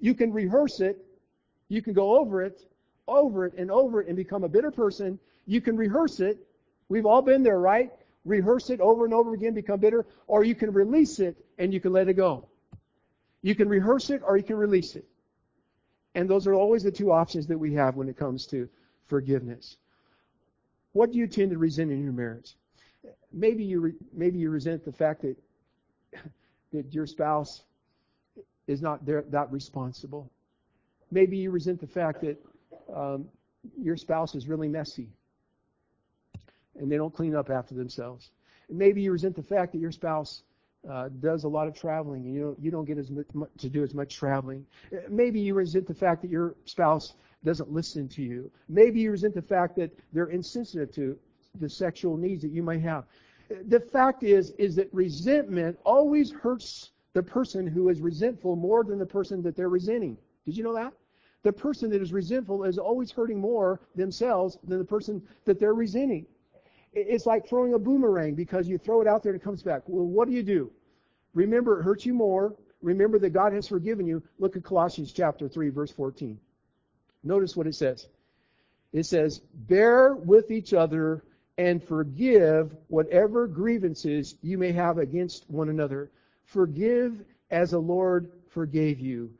You 0.00 0.14
can 0.14 0.32
rehearse 0.32 0.80
it, 0.80 1.04
you 1.68 1.82
can 1.82 1.94
go 1.94 2.16
over 2.18 2.42
it, 2.42 2.64
over 3.08 3.46
it 3.46 3.54
and 3.54 3.70
over 3.70 4.02
it 4.02 4.06
and 4.06 4.16
become 4.16 4.44
a 4.44 4.48
bitter 4.48 4.70
person. 4.70 5.18
You 5.46 5.60
can 5.60 5.76
rehearse 5.76 6.20
it. 6.20 6.38
We've 6.88 7.06
all 7.06 7.22
been 7.22 7.42
there, 7.42 7.58
right? 7.58 7.90
Rehearse 8.24 8.70
it 8.70 8.80
over 8.80 9.04
and 9.04 9.12
over 9.12 9.34
again, 9.34 9.54
become 9.54 9.80
bitter, 9.80 10.06
or 10.28 10.44
you 10.44 10.54
can 10.54 10.72
release 10.72 11.18
it 11.18 11.36
and 11.58 11.74
you 11.74 11.80
can 11.80 11.92
let 11.92 12.08
it 12.08 12.14
go. 12.14 12.46
You 13.42 13.54
can 13.54 13.68
rehearse 13.68 14.10
it 14.10 14.22
or 14.24 14.36
you 14.36 14.42
can 14.42 14.56
release 14.56 14.96
it. 14.96 15.04
And 16.14 16.28
those 16.28 16.46
are 16.46 16.54
always 16.54 16.82
the 16.82 16.92
two 16.92 17.10
options 17.10 17.46
that 17.48 17.58
we 17.58 17.74
have 17.74 17.96
when 17.96 18.08
it 18.08 18.16
comes 18.16 18.46
to 18.48 18.68
forgiveness. 19.06 19.76
What 20.92 21.12
do 21.12 21.18
you 21.18 21.26
tend 21.26 21.50
to 21.50 21.58
resent 21.58 21.90
in 21.90 22.02
your 22.02 22.12
marriage? 22.12 22.54
Maybe 23.32 23.64
you 23.64 23.80
re, 23.80 23.92
maybe 24.12 24.38
you 24.38 24.50
resent 24.50 24.84
the 24.84 24.92
fact 24.92 25.22
that 25.22 25.36
that 26.72 26.92
your 26.94 27.06
spouse 27.06 27.62
is 28.66 28.80
not 28.80 29.04
there, 29.04 29.24
that 29.30 29.50
responsible. 29.50 30.30
Maybe 31.10 31.36
you 31.36 31.50
resent 31.50 31.80
the 31.80 31.86
fact 31.86 32.22
that 32.22 32.42
um, 32.94 33.26
your 33.78 33.96
spouse 33.96 34.34
is 34.34 34.48
really 34.48 34.68
messy 34.68 35.08
and 36.78 36.90
they 36.90 36.96
don't 36.96 37.14
clean 37.14 37.34
up 37.34 37.50
after 37.50 37.74
themselves. 37.74 38.30
Maybe 38.70 39.02
you 39.02 39.12
resent 39.12 39.36
the 39.36 39.42
fact 39.42 39.72
that 39.72 39.78
your 39.78 39.92
spouse 39.92 40.42
uh, 40.90 41.08
does 41.20 41.44
a 41.44 41.48
lot 41.48 41.68
of 41.68 41.74
traveling 41.74 42.24
you 42.24 42.40
don't, 42.40 42.60
you 42.60 42.70
don't 42.70 42.84
get 42.84 42.98
as 42.98 43.10
much 43.10 43.26
to 43.58 43.68
do 43.68 43.82
as 43.82 43.94
much 43.94 44.16
traveling. 44.16 44.66
Maybe 45.08 45.40
you 45.40 45.54
resent 45.54 45.86
the 45.86 45.94
fact 45.94 46.22
that 46.22 46.30
your 46.30 46.56
spouse 46.64 47.14
doesn't 47.44 47.70
listen 47.70 48.08
to 48.08 48.22
you. 48.22 48.50
Maybe 48.68 49.00
you 49.00 49.10
resent 49.10 49.34
the 49.34 49.42
fact 49.42 49.76
that 49.76 49.96
they're 50.12 50.26
insensitive 50.26 50.92
to 50.94 51.18
the 51.60 51.68
sexual 51.68 52.16
needs 52.16 52.42
that 52.42 52.52
you 52.52 52.62
might 52.62 52.80
have. 52.82 53.04
The 53.68 53.80
fact 53.80 54.22
is, 54.22 54.50
is 54.52 54.74
that 54.76 54.92
resentment 54.92 55.78
always 55.84 56.30
hurts 56.30 56.92
the 57.12 57.22
person 57.22 57.66
who 57.66 57.88
is 57.88 58.00
resentful 58.00 58.56
more 58.56 58.84
than 58.84 58.98
the 58.98 59.06
person 59.06 59.42
that 59.42 59.54
they're 59.54 59.68
resenting. 59.68 60.16
Did 60.46 60.56
you 60.56 60.64
know 60.64 60.74
that? 60.74 60.92
The 61.42 61.52
person 61.52 61.90
that 61.90 62.00
is 62.00 62.12
resentful 62.12 62.64
is 62.64 62.78
always 62.78 63.10
hurting 63.10 63.38
more 63.38 63.80
themselves 63.94 64.58
than 64.64 64.78
the 64.78 64.84
person 64.84 65.22
that 65.44 65.58
they're 65.58 65.74
resenting. 65.74 66.26
It's 66.92 67.26
like 67.26 67.48
throwing 67.48 67.74
a 67.74 67.78
boomerang 67.78 68.34
because 68.34 68.68
you 68.68 68.78
throw 68.78 69.00
it 69.00 69.06
out 69.06 69.22
there 69.22 69.32
and 69.32 69.40
it 69.40 69.44
comes 69.44 69.62
back. 69.62 69.82
Well, 69.86 70.04
what 70.04 70.28
do 70.28 70.34
you 70.34 70.42
do? 70.42 70.70
Remember, 71.34 71.80
it 71.80 71.84
hurts 71.84 72.04
you 72.04 72.12
more. 72.12 72.54
Remember 72.82 73.18
that 73.18 73.30
God 73.30 73.52
has 73.52 73.66
forgiven 73.66 74.06
you. 74.06 74.22
Look 74.38 74.56
at 74.56 74.64
Colossians 74.64 75.12
chapter 75.12 75.48
3, 75.48 75.70
verse 75.70 75.90
14. 75.90 76.38
Notice 77.24 77.56
what 77.56 77.66
it 77.66 77.74
says. 77.74 78.08
It 78.92 79.04
says, 79.04 79.40
Bear 79.54 80.14
with 80.14 80.50
each 80.50 80.74
other 80.74 81.22
and 81.56 81.82
forgive 81.82 82.74
whatever 82.88 83.46
grievances 83.46 84.36
you 84.42 84.58
may 84.58 84.72
have 84.72 84.98
against 84.98 85.48
one 85.48 85.68
another. 85.68 86.10
Forgive 86.44 87.24
as 87.50 87.70
the 87.70 87.78
Lord 87.78 88.30
forgave 88.48 89.00
you. 89.00 89.30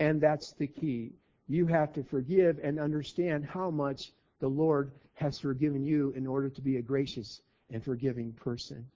And 0.00 0.20
that's 0.20 0.52
the 0.52 0.66
key. 0.66 1.12
You 1.48 1.66
have 1.66 1.92
to 1.92 2.02
forgive 2.02 2.58
and 2.62 2.80
understand 2.80 3.44
how 3.44 3.70
much 3.70 4.12
the 4.40 4.48
Lord 4.48 4.90
has 5.16 5.38
forgiven 5.38 5.82
you 5.82 6.12
in 6.14 6.26
order 6.26 6.48
to 6.48 6.60
be 6.60 6.76
a 6.76 6.82
gracious 6.82 7.40
and 7.70 7.82
forgiving 7.82 8.32
person. 8.32 8.86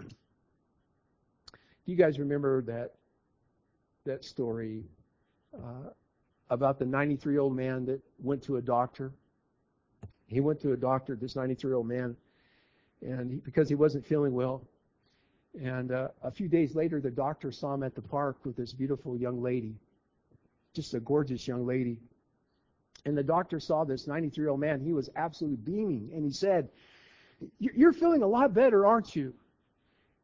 Do 0.00 1.92
you 1.92 1.96
guys 1.96 2.18
remember 2.18 2.62
that 2.62 2.94
that 4.04 4.24
story 4.24 4.84
uh, 5.54 5.90
about 6.50 6.78
the 6.78 6.86
93 6.86 7.34
year 7.34 7.40
old 7.40 7.54
man 7.54 7.84
that 7.86 8.00
went 8.22 8.42
to 8.44 8.56
a 8.56 8.62
doctor? 8.62 9.12
He 10.26 10.40
went 10.40 10.60
to 10.60 10.72
a 10.72 10.76
doctor, 10.76 11.14
this 11.14 11.36
93 11.36 11.68
year 11.68 11.76
old 11.76 11.88
man, 11.88 12.16
and 13.02 13.30
he, 13.30 13.36
because 13.36 13.68
he 13.68 13.74
wasn't 13.74 14.04
feeling 14.04 14.32
well. 14.32 14.62
And 15.62 15.92
uh, 15.92 16.08
a 16.22 16.30
few 16.30 16.48
days 16.48 16.74
later, 16.74 17.00
the 17.00 17.10
doctor 17.10 17.52
saw 17.52 17.74
him 17.74 17.82
at 17.82 17.94
the 17.94 18.02
park 18.02 18.36
with 18.44 18.56
this 18.56 18.72
beautiful 18.72 19.16
young 19.16 19.42
lady 19.42 19.74
just 20.78 20.94
a 20.94 21.00
gorgeous 21.00 21.48
young 21.48 21.66
lady. 21.66 21.98
And 23.04 23.18
the 23.18 23.22
doctor 23.24 23.58
saw 23.58 23.82
this 23.82 24.06
93 24.06 24.42
year 24.42 24.50
old 24.50 24.60
man. 24.60 24.80
He 24.80 24.92
was 24.92 25.10
absolutely 25.16 25.56
beaming. 25.56 26.10
And 26.14 26.24
he 26.24 26.30
said, 26.30 26.68
You're 27.58 27.92
feeling 27.92 28.22
a 28.22 28.26
lot 28.28 28.54
better, 28.54 28.86
aren't 28.86 29.16
you? 29.16 29.34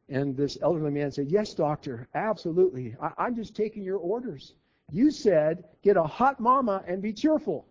And 0.07 0.37
this 0.37 0.57
elderly 0.61 0.91
man 0.91 1.11
said, 1.11 1.27
Yes, 1.29 1.53
doctor, 1.53 2.07
absolutely. 2.15 2.95
I- 3.01 3.27
am 3.27 3.35
just 3.35 3.53
taking 3.53 3.83
your 3.83 3.97
orders. 3.97 4.53
You 4.91 5.11
said, 5.11 5.65
Get 5.83 5.97
a 5.97 6.03
hot 6.03 6.39
mama 6.39 6.85
and 6.87 7.01
be 7.01 7.11
cheerful. 7.11 7.67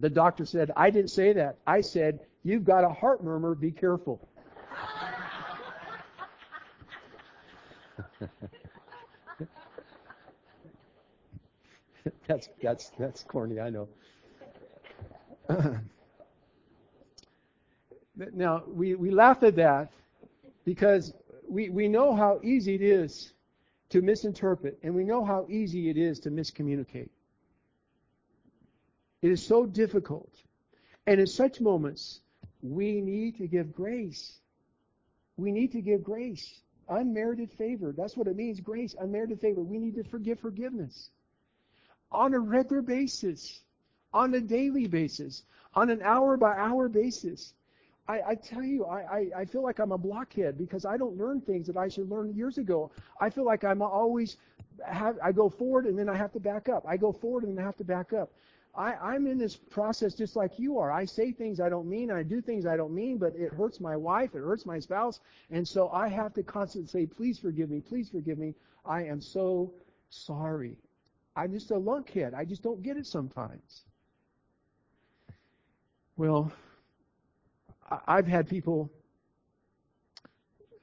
The 0.00 0.10
doctor 0.10 0.44
said, 0.44 0.72
I 0.76 0.90
didn't 0.90 1.10
say 1.10 1.32
that. 1.34 1.58
I 1.68 1.82
said, 1.82 2.18
You've 2.42 2.64
got 2.64 2.82
a 2.82 2.88
heart 2.88 3.22
murmur, 3.22 3.54
be 3.54 3.70
careful. 3.70 4.28
that's 12.26 12.48
that's 12.62 12.90
that's 12.98 13.22
corny, 13.24 13.60
I 13.60 13.70
know. 13.70 13.88
now 18.34 18.62
we, 18.66 18.94
we 18.94 19.10
laugh 19.10 19.42
at 19.42 19.56
that 19.56 19.90
because 20.64 21.14
we, 21.48 21.70
we 21.70 21.88
know 21.88 22.14
how 22.14 22.40
easy 22.42 22.74
it 22.74 22.82
is 22.82 23.32
to 23.90 24.02
misinterpret 24.02 24.78
and 24.82 24.94
we 24.94 25.04
know 25.04 25.24
how 25.24 25.46
easy 25.48 25.88
it 25.88 25.96
is 25.96 26.20
to 26.20 26.30
miscommunicate. 26.30 27.08
It 29.22 29.30
is 29.30 29.42
so 29.44 29.66
difficult. 29.66 30.30
And 31.06 31.20
in 31.20 31.26
such 31.26 31.60
moments, 31.60 32.20
we 32.62 33.00
need 33.00 33.38
to 33.38 33.46
give 33.46 33.72
grace. 33.72 34.40
We 35.36 35.50
need 35.50 35.72
to 35.72 35.80
give 35.80 36.04
grace. 36.04 36.60
Unmerited 36.90 37.50
favor. 37.52 37.94
That's 37.96 38.16
what 38.16 38.28
it 38.28 38.36
means, 38.36 38.60
grace, 38.60 38.94
unmerited 38.98 39.40
favor. 39.40 39.62
We 39.62 39.78
need 39.78 39.94
to 39.96 40.04
forgive 40.04 40.38
forgiveness 40.40 41.10
on 42.10 42.34
a 42.34 42.38
regular 42.38 42.82
basis, 42.82 43.60
on 44.12 44.34
a 44.34 44.40
daily 44.40 44.86
basis, 44.86 45.42
on 45.74 45.90
an 45.90 46.02
hour 46.02 46.36
by 46.36 46.56
hour 46.56 46.88
basis. 46.88 47.54
I, 48.08 48.20
I 48.28 48.34
tell 48.36 48.62
you, 48.62 48.86
I, 48.86 49.00
I, 49.00 49.30
I 49.40 49.44
feel 49.44 49.62
like 49.62 49.78
I'm 49.78 49.92
a 49.92 49.98
blockhead 49.98 50.56
because 50.56 50.86
I 50.86 50.96
don't 50.96 51.18
learn 51.18 51.42
things 51.42 51.66
that 51.66 51.76
I 51.76 51.88
should 51.88 52.08
learn 52.08 52.34
years 52.34 52.56
ago. 52.56 52.90
I 53.20 53.28
feel 53.28 53.44
like 53.44 53.64
I'm 53.64 53.82
always 53.82 54.38
have 54.86 55.18
I 55.22 55.32
go 55.32 55.48
forward 55.48 55.86
and 55.86 55.98
then 55.98 56.08
I 56.08 56.16
have 56.16 56.32
to 56.32 56.40
back 56.40 56.68
up. 56.68 56.84
I 56.88 56.96
go 56.96 57.12
forward 57.12 57.44
and 57.44 57.56
then 57.56 57.62
I 57.62 57.66
have 57.66 57.76
to 57.76 57.84
back 57.84 58.12
up. 58.12 58.30
I, 58.74 58.94
I'm 58.94 59.26
in 59.26 59.38
this 59.38 59.56
process 59.56 60.14
just 60.14 60.36
like 60.36 60.58
you 60.58 60.78
are. 60.78 60.92
I 60.92 61.04
say 61.04 61.32
things 61.32 61.60
I 61.60 61.68
don't 61.68 61.88
mean, 61.88 62.10
I 62.10 62.22
do 62.22 62.40
things 62.40 62.64
I 62.64 62.76
don't 62.76 62.94
mean, 62.94 63.18
but 63.18 63.34
it 63.34 63.52
hurts 63.52 63.80
my 63.80 63.96
wife, 63.96 64.34
it 64.34 64.40
hurts 64.40 64.64
my 64.64 64.78
spouse, 64.78 65.20
and 65.50 65.66
so 65.66 65.90
I 65.90 66.08
have 66.08 66.32
to 66.34 66.42
constantly 66.42 66.88
say, 66.88 67.06
please 67.06 67.38
forgive 67.38 67.70
me, 67.70 67.80
please 67.80 68.08
forgive 68.08 68.38
me. 68.38 68.54
I 68.86 69.04
am 69.04 69.20
so 69.20 69.72
sorry. 70.10 70.76
I'm 71.38 71.52
just 71.52 71.70
a 71.70 71.74
lunkhead. 71.74 72.34
I 72.34 72.44
just 72.44 72.64
don't 72.64 72.82
get 72.82 72.96
it 72.96 73.06
sometimes. 73.06 73.84
Well, 76.16 76.50
I've 78.08 78.26
had 78.26 78.48
people 78.48 78.90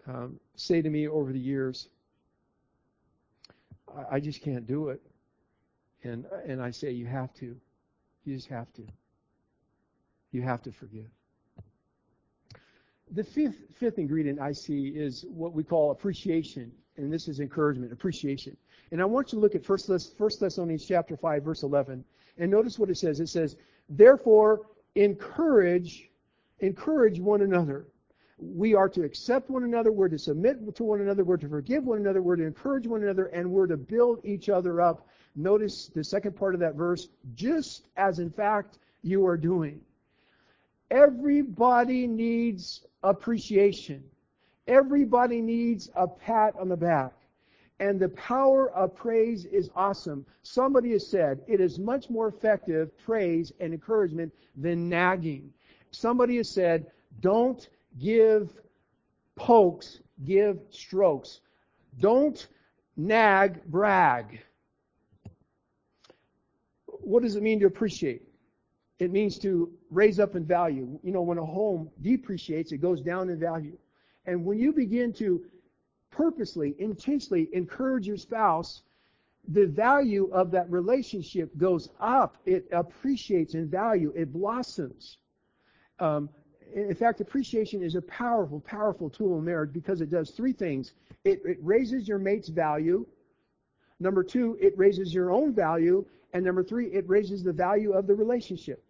um, 0.07 0.39
say 0.55 0.81
to 0.81 0.89
me 0.89 1.09
over 1.09 1.33
the 1.33 1.39
years, 1.39 1.89
I 4.09 4.21
just 4.21 4.41
can't 4.41 4.65
do 4.65 4.89
it. 4.89 5.01
And, 6.03 6.25
and 6.47 6.61
I 6.61 6.71
say, 6.71 6.91
you 6.91 7.05
have 7.05 7.33
to. 7.35 7.57
You 8.23 8.35
just 8.35 8.47
have 8.47 8.71
to. 8.73 8.83
You 10.31 10.41
have 10.41 10.61
to 10.63 10.71
forgive. 10.71 11.09
The 13.11 13.25
fifth, 13.25 13.57
fifth 13.77 13.97
ingredient 13.97 14.39
I 14.39 14.53
see 14.53 14.87
is 14.87 15.25
what 15.27 15.51
we 15.51 15.65
call 15.65 15.91
appreciation. 15.91 16.71
And 16.97 17.11
this 17.11 17.27
is 17.27 17.39
encouragement, 17.39 17.91
appreciation. 17.91 18.55
And 18.91 19.01
I 19.01 19.05
want 19.05 19.31
you 19.31 19.37
to 19.37 19.41
look 19.41 19.55
at 19.55 19.67
1 19.67 19.79
Thessalonians 20.17 20.85
chapter 20.85 21.17
5, 21.17 21.43
verse 21.43 21.63
11. 21.63 22.03
And 22.37 22.51
notice 22.51 22.79
what 22.79 22.89
it 22.89 22.97
says. 22.97 23.19
It 23.19 23.27
says, 23.27 23.57
Therefore, 23.89 24.67
encourage, 24.95 26.09
encourage 26.59 27.19
one 27.19 27.41
another. 27.41 27.87
We 28.37 28.73
are 28.73 28.89
to 28.89 29.03
accept 29.03 29.49
one 29.49 29.63
another. 29.63 29.91
We're 29.91 30.09
to 30.09 30.19
submit 30.19 30.75
to 30.75 30.83
one 30.83 31.01
another. 31.01 31.23
We're 31.23 31.37
to 31.37 31.47
forgive 31.47 31.85
one 31.85 31.99
another. 31.99 32.21
We're 32.21 32.35
to 32.35 32.45
encourage 32.45 32.87
one 32.87 33.03
another. 33.03 33.27
And 33.27 33.49
we're 33.49 33.67
to 33.67 33.77
build 33.77 34.19
each 34.23 34.49
other 34.49 34.81
up. 34.81 35.07
Notice 35.35 35.87
the 35.93 36.03
second 36.03 36.35
part 36.35 36.53
of 36.53 36.61
that 36.61 36.75
verse, 36.75 37.09
just 37.35 37.87
as 37.97 38.19
in 38.19 38.29
fact 38.29 38.79
you 39.01 39.25
are 39.25 39.37
doing. 39.37 39.81
Everybody 40.91 42.07
needs 42.07 42.85
appreciation. 43.03 44.03
Everybody 44.67 45.41
needs 45.41 45.89
a 45.95 46.07
pat 46.07 46.55
on 46.59 46.69
the 46.69 46.77
back. 46.77 47.13
And 47.79 47.99
the 47.99 48.09
power 48.09 48.71
of 48.71 48.95
praise 48.95 49.45
is 49.45 49.69
awesome. 49.75 50.25
Somebody 50.43 50.91
has 50.91 51.05
said 51.05 51.41
it 51.47 51.59
is 51.59 51.77
much 51.77 52.09
more 52.09 52.27
effective, 52.27 52.97
praise 52.97 53.51
and 53.59 53.73
encouragement, 53.73 54.33
than 54.55 54.87
nagging. 54.87 55.51
Somebody 55.91 56.37
has 56.37 56.49
said, 56.49 56.87
don't 57.19 57.67
give 57.99 58.53
pokes, 59.35 59.99
give 60.23 60.59
strokes. 60.69 61.41
Don't 61.99 62.47
nag, 62.95 63.63
brag. 63.65 64.39
What 66.85 67.23
does 67.23 67.35
it 67.35 67.43
mean 67.43 67.59
to 67.59 67.65
appreciate? 67.65 68.23
It 68.99 69.11
means 69.11 69.37
to 69.39 69.71
raise 69.91 70.19
up 70.19 70.35
in 70.35 70.45
value. 70.45 70.97
You 71.03 71.11
know, 71.11 71.21
when 71.21 71.37
a 71.37 71.45
home 71.45 71.89
depreciates, 72.01 72.71
it 72.71 72.77
goes 72.77 73.01
down 73.01 73.29
in 73.29 73.37
value. 73.37 73.77
And 74.25 74.45
when 74.45 74.59
you 74.59 74.73
begin 74.73 75.13
to 75.13 75.43
purposely, 76.11 76.75
intentionally 76.79 77.49
encourage 77.53 78.07
your 78.07 78.17
spouse, 78.17 78.81
the 79.47 79.67
value 79.67 80.29
of 80.31 80.51
that 80.51 80.69
relationship 80.71 81.55
goes 81.57 81.89
up. 81.99 82.37
It 82.45 82.67
appreciates 82.71 83.53
in 83.53 83.69
value. 83.69 84.11
It 84.15 84.33
blossoms. 84.33 85.17
Um, 85.99 86.29
in 86.73 86.95
fact, 86.95 87.21
appreciation 87.21 87.83
is 87.83 87.95
a 87.95 88.01
powerful, 88.01 88.59
powerful 88.59 89.09
tool 89.09 89.37
in 89.37 89.45
marriage 89.45 89.71
because 89.71 90.01
it 90.01 90.09
does 90.09 90.31
three 90.31 90.53
things. 90.53 90.93
It, 91.23 91.41
it 91.45 91.57
raises 91.61 92.07
your 92.07 92.17
mate's 92.17 92.49
value. 92.49 93.05
Number 93.99 94.23
two, 94.23 94.57
it 94.59 94.77
raises 94.77 95.13
your 95.13 95.31
own 95.31 95.53
value. 95.53 96.05
And 96.33 96.43
number 96.43 96.63
three, 96.63 96.87
it 96.87 97.07
raises 97.07 97.43
the 97.43 97.53
value 97.53 97.93
of 97.93 98.07
the 98.07 98.15
relationship. 98.15 98.83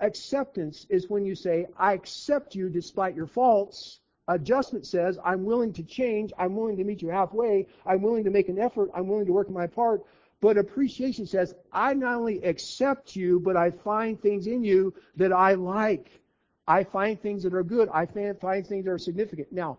Acceptance 0.00 0.86
is 0.88 1.08
when 1.08 1.24
you 1.24 1.34
say, 1.34 1.66
I 1.76 1.92
accept 1.92 2.54
you 2.54 2.68
despite 2.68 3.14
your 3.14 3.26
faults. 3.26 4.00
Adjustment 4.28 4.86
says, 4.86 5.18
I'm 5.24 5.44
willing 5.44 5.72
to 5.72 5.82
change. 5.82 6.32
I'm 6.38 6.54
willing 6.54 6.76
to 6.76 6.84
meet 6.84 7.02
you 7.02 7.08
halfway. 7.08 7.66
I'm 7.86 8.02
willing 8.02 8.24
to 8.24 8.30
make 8.30 8.48
an 8.48 8.58
effort. 8.58 8.90
I'm 8.94 9.08
willing 9.08 9.26
to 9.26 9.32
work 9.32 9.50
my 9.50 9.66
part. 9.66 10.04
But 10.40 10.56
appreciation 10.56 11.26
says, 11.26 11.54
I 11.72 11.94
not 11.94 12.14
only 12.16 12.42
accept 12.44 13.16
you, 13.16 13.40
but 13.40 13.56
I 13.56 13.70
find 13.70 14.20
things 14.20 14.46
in 14.46 14.62
you 14.62 14.94
that 15.16 15.32
I 15.32 15.54
like. 15.54 16.20
I 16.68 16.84
find 16.84 17.20
things 17.20 17.42
that 17.42 17.54
are 17.54 17.62
good. 17.62 17.88
I 17.92 18.06
find 18.06 18.66
things 18.66 18.84
that 18.84 18.90
are 18.90 18.98
significant. 18.98 19.50
Now, 19.50 19.78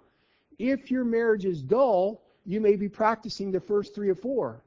if 0.57 0.91
your 0.91 1.05
marriage 1.05 1.45
is 1.45 1.61
dull, 1.61 2.21
you 2.45 2.59
may 2.59 2.75
be 2.75 2.89
practicing 2.89 3.51
the 3.51 3.59
first 3.59 3.93
three 3.93 4.09
or 4.09 4.15
four. 4.15 4.63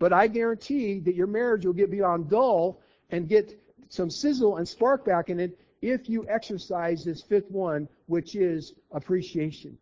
But 0.00 0.12
I 0.12 0.26
guarantee 0.26 0.98
that 1.00 1.14
your 1.14 1.28
marriage 1.28 1.64
will 1.64 1.72
get 1.72 1.90
beyond 1.90 2.28
dull 2.28 2.80
and 3.10 3.28
get 3.28 3.58
some 3.88 4.10
sizzle 4.10 4.56
and 4.56 4.68
spark 4.68 5.04
back 5.04 5.30
in 5.30 5.38
it 5.38 5.58
if 5.90 6.08
you 6.08 6.26
exercise 6.28 7.04
this 7.04 7.22
fifth 7.22 7.50
one, 7.50 7.86
which 8.06 8.34
is 8.34 8.72
appreciation. 8.90 9.76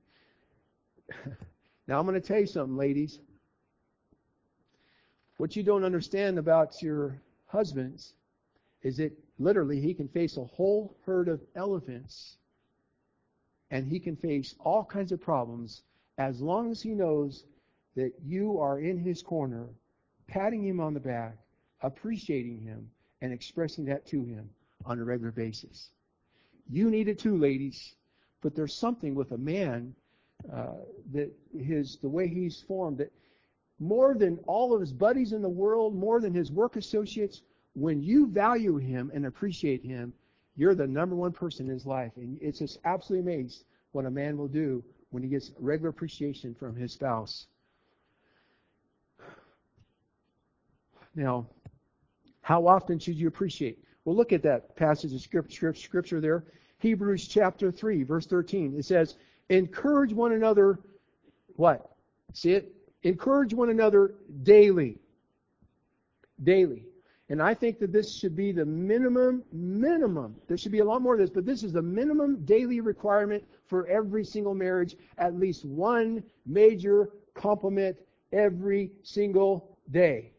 now, 1.86 2.00
I'm 2.00 2.06
going 2.06 2.20
to 2.20 2.26
tell 2.26 2.40
you 2.40 2.46
something, 2.46 2.76
ladies. 2.76 3.20
What 5.36 5.54
you 5.54 5.62
don't 5.62 5.84
understand 5.84 6.38
about 6.38 6.82
your 6.82 7.20
husbands 7.46 8.14
is 8.82 8.96
that 8.96 9.12
literally 9.38 9.80
he 9.80 9.94
can 9.94 10.08
face 10.08 10.36
a 10.36 10.44
whole 10.44 10.96
herd 11.06 11.28
of 11.28 11.40
elephants 11.54 12.36
and 13.70 13.86
he 13.86 14.00
can 14.00 14.16
face 14.16 14.56
all 14.58 14.84
kinds 14.84 15.12
of 15.12 15.20
problems 15.20 15.82
as 16.18 16.40
long 16.40 16.70
as 16.72 16.82
he 16.82 16.90
knows 16.90 17.44
that 17.94 18.12
you 18.24 18.58
are 18.58 18.80
in 18.80 18.98
his 18.98 19.22
corner, 19.22 19.68
patting 20.26 20.64
him 20.64 20.80
on 20.80 20.94
the 20.94 21.00
back, 21.00 21.36
appreciating 21.80 22.60
him, 22.60 22.90
and 23.20 23.32
expressing 23.32 23.84
that 23.84 24.04
to 24.06 24.24
him 24.24 24.50
on 24.84 24.98
a 24.98 25.04
regular 25.04 25.32
basis. 25.32 25.90
You 26.70 26.90
need 26.90 27.08
it 27.08 27.18
too, 27.18 27.36
ladies. 27.36 27.94
But 28.42 28.54
there's 28.54 28.74
something 28.74 29.14
with 29.14 29.32
a 29.32 29.38
man 29.38 29.94
uh, 30.52 30.74
that 31.12 31.30
his 31.56 31.98
the 32.02 32.08
way 32.08 32.26
he's 32.26 32.60
formed 32.60 32.98
that 32.98 33.12
more 33.78 34.14
than 34.14 34.38
all 34.46 34.74
of 34.74 34.80
his 34.80 34.92
buddies 34.92 35.32
in 35.32 35.42
the 35.42 35.48
world, 35.48 35.94
more 35.94 36.20
than 36.20 36.34
his 36.34 36.50
work 36.50 36.76
associates, 36.76 37.42
when 37.74 38.02
you 38.02 38.26
value 38.26 38.76
him 38.76 39.10
and 39.14 39.26
appreciate 39.26 39.84
him, 39.84 40.12
you're 40.56 40.74
the 40.74 40.86
number 40.86 41.16
one 41.16 41.32
person 41.32 41.66
in 41.66 41.72
his 41.72 41.86
life. 41.86 42.12
And 42.16 42.38
it's 42.40 42.58
just 42.58 42.78
absolutely 42.84 43.32
amazing 43.32 43.64
what 43.92 44.06
a 44.06 44.10
man 44.10 44.36
will 44.36 44.48
do 44.48 44.84
when 45.10 45.22
he 45.22 45.28
gets 45.28 45.52
regular 45.58 45.90
appreciation 45.90 46.54
from 46.54 46.74
his 46.74 46.92
spouse. 46.92 47.46
Now, 51.14 51.46
how 52.40 52.66
often 52.66 52.98
should 52.98 53.16
you 53.16 53.28
appreciate? 53.28 53.84
Well, 54.04 54.16
look 54.16 54.32
at 54.32 54.42
that 54.42 54.74
passage 54.76 55.12
of 55.12 55.20
scripture, 55.20 55.74
scripture 55.74 56.20
there. 56.20 56.44
Hebrews 56.78 57.28
chapter 57.28 57.70
3, 57.70 58.02
verse 58.02 58.26
13. 58.26 58.74
It 58.76 58.84
says, 58.84 59.16
encourage 59.48 60.12
one 60.12 60.32
another, 60.32 60.80
what? 61.56 61.94
See 62.32 62.52
it? 62.52 62.74
Encourage 63.04 63.54
one 63.54 63.70
another 63.70 64.14
daily. 64.42 64.98
Daily. 66.42 66.84
And 67.28 67.40
I 67.40 67.54
think 67.54 67.78
that 67.78 67.92
this 67.92 68.14
should 68.14 68.36
be 68.36 68.52
the 68.52 68.64
minimum, 68.64 69.44
minimum. 69.52 70.36
There 70.48 70.58
should 70.58 70.72
be 70.72 70.80
a 70.80 70.84
lot 70.84 71.00
more 71.00 71.14
of 71.14 71.20
this, 71.20 71.30
but 71.30 71.46
this 71.46 71.62
is 71.62 71.72
the 71.72 71.80
minimum 71.80 72.44
daily 72.44 72.80
requirement 72.80 73.44
for 73.66 73.86
every 73.86 74.24
single 74.24 74.54
marriage. 74.54 74.96
At 75.18 75.38
least 75.38 75.64
one 75.64 76.22
major 76.44 77.10
compliment 77.34 77.96
every 78.32 78.90
single 79.02 79.78
day. 79.90 80.32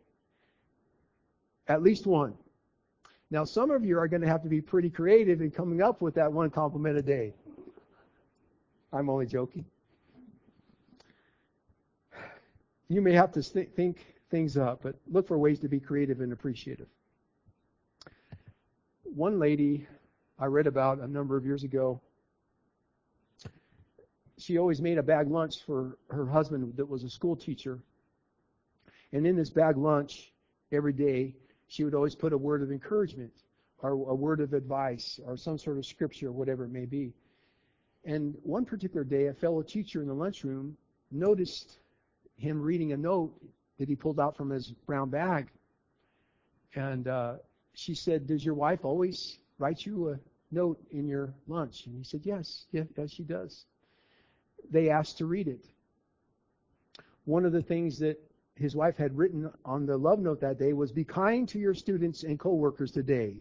At 1.67 1.81
least 1.81 2.05
one. 2.05 2.35
Now, 3.33 3.43
some 3.43 3.71
of 3.71 3.83
you 3.83 3.97
are 3.97 4.07
going 4.07 4.21
to 4.21 4.27
have 4.27 4.43
to 4.43 4.47
be 4.47 4.61
pretty 4.61 4.91
creative 4.91 5.41
in 5.41 5.49
coming 5.49 5.81
up 5.81 6.03
with 6.03 6.13
that 6.13 6.31
one 6.31 6.51
compliment 6.51 6.99
a 6.99 7.01
day. 7.01 7.33
I'm 8.93 9.09
only 9.09 9.25
joking. 9.25 9.65
You 12.89 13.01
may 13.01 13.13
have 13.13 13.31
to 13.31 13.41
think 13.41 14.05
things 14.29 14.55
up, 14.55 14.81
but 14.83 14.97
look 15.11 15.27
for 15.27 15.39
ways 15.39 15.59
to 15.61 15.67
be 15.67 15.79
creative 15.79 16.21
and 16.21 16.31
appreciative. 16.31 16.85
One 19.01 19.39
lady 19.39 19.87
I 20.37 20.45
read 20.45 20.67
about 20.67 20.99
a 20.99 21.07
number 21.07 21.35
of 21.35 21.43
years 21.43 21.63
ago, 21.63 21.99
she 24.37 24.59
always 24.59 24.79
made 24.79 24.99
a 24.99 25.03
bag 25.03 25.27
lunch 25.27 25.63
for 25.65 25.97
her 26.11 26.27
husband 26.27 26.77
that 26.77 26.87
was 26.87 27.03
a 27.03 27.09
school 27.09 27.35
teacher. 27.35 27.79
And 29.11 29.25
in 29.25 29.35
this 29.35 29.49
bag 29.49 29.75
lunch, 29.75 30.31
every 30.71 30.93
day, 30.93 31.33
she 31.73 31.83
would 31.83 31.95
always 31.95 32.13
put 32.13 32.33
a 32.33 32.37
word 32.37 32.61
of 32.61 32.71
encouragement 32.71 33.31
or 33.79 33.93
a 33.93 34.13
word 34.13 34.41
of 34.41 34.53
advice 34.53 35.19
or 35.25 35.35
some 35.35 35.57
sort 35.57 35.79
of 35.79 35.85
scripture, 35.87 36.31
whatever 36.31 36.65
it 36.65 36.71
may 36.71 36.85
be. 36.85 37.11
And 38.05 38.35
one 38.43 38.63
particular 38.63 39.03
day, 39.03 39.25
a 39.25 39.33
fellow 39.33 39.63
teacher 39.63 39.99
in 39.99 40.07
the 40.07 40.13
lunchroom 40.13 40.77
noticed 41.09 41.79
him 42.35 42.61
reading 42.61 42.91
a 42.91 42.97
note 42.97 43.33
that 43.79 43.89
he 43.89 43.95
pulled 43.95 44.19
out 44.19 44.37
from 44.37 44.51
his 44.51 44.71
brown 44.85 45.09
bag. 45.09 45.47
And 46.75 47.07
uh, 47.07 47.37
she 47.73 47.95
said, 47.95 48.27
Does 48.27 48.45
your 48.45 48.53
wife 48.53 48.85
always 48.85 49.39
write 49.57 49.83
you 49.83 50.09
a 50.09 50.19
note 50.51 50.79
in 50.91 51.07
your 51.07 51.33
lunch? 51.47 51.87
And 51.87 51.97
he 51.97 52.03
said, 52.03 52.21
Yes, 52.23 52.67
yes, 52.71 52.85
yes 52.95 53.09
she 53.09 53.23
does. 53.23 53.65
They 54.69 54.91
asked 54.91 55.17
to 55.17 55.25
read 55.25 55.47
it. 55.47 55.65
One 57.25 57.45
of 57.45 57.51
the 57.51 57.63
things 57.63 57.97
that 57.97 58.19
his 58.55 58.75
wife 58.75 58.97
had 58.97 59.17
written 59.17 59.51
on 59.65 59.85
the 59.85 59.97
love 59.97 60.19
note 60.19 60.39
that 60.41 60.59
day 60.59 60.73
was 60.73 60.91
be 60.91 61.03
kind 61.03 61.47
to 61.49 61.59
your 61.59 61.73
students 61.73 62.23
and 62.23 62.39
coworkers 62.39 62.91
today. 62.91 63.37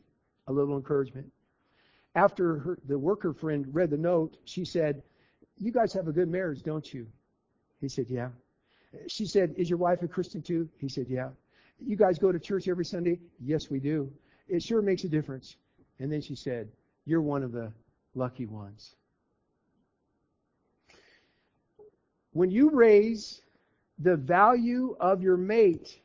A 0.46 0.52
little 0.52 0.76
encouragement. 0.76 1.30
After 2.14 2.58
her, 2.58 2.78
the 2.86 2.98
worker 2.98 3.32
friend 3.32 3.66
read 3.72 3.90
the 3.90 3.96
note, 3.96 4.36
she 4.44 4.64
said, 4.64 5.02
You 5.58 5.70
guys 5.70 5.92
have 5.92 6.08
a 6.08 6.12
good 6.12 6.28
marriage, 6.28 6.62
don't 6.62 6.92
you? 6.92 7.06
He 7.80 7.88
said, 7.88 8.06
Yeah. 8.08 8.30
She 9.06 9.26
said, 9.26 9.54
Is 9.56 9.68
your 9.68 9.78
wife 9.78 10.02
a 10.02 10.08
Christian 10.08 10.42
too? 10.42 10.68
He 10.78 10.88
said, 10.88 11.06
Yeah. 11.08 11.30
You 11.78 11.96
guys 11.96 12.18
go 12.18 12.32
to 12.32 12.38
church 12.38 12.68
every 12.68 12.84
Sunday? 12.84 13.20
Yes, 13.40 13.70
we 13.70 13.80
do. 13.80 14.10
It 14.48 14.62
sure 14.62 14.82
makes 14.82 15.04
a 15.04 15.08
difference. 15.08 15.56
And 15.98 16.10
then 16.10 16.20
she 16.20 16.34
said, 16.34 16.68
You're 17.04 17.22
one 17.22 17.42
of 17.42 17.52
the 17.52 17.72
lucky 18.14 18.46
ones. 18.46 18.94
When 22.32 22.50
you 22.50 22.70
raise 22.70 23.42
the 23.98 24.16
value 24.16 24.96
of 25.00 25.22
your 25.22 25.36
mate, 25.36 26.00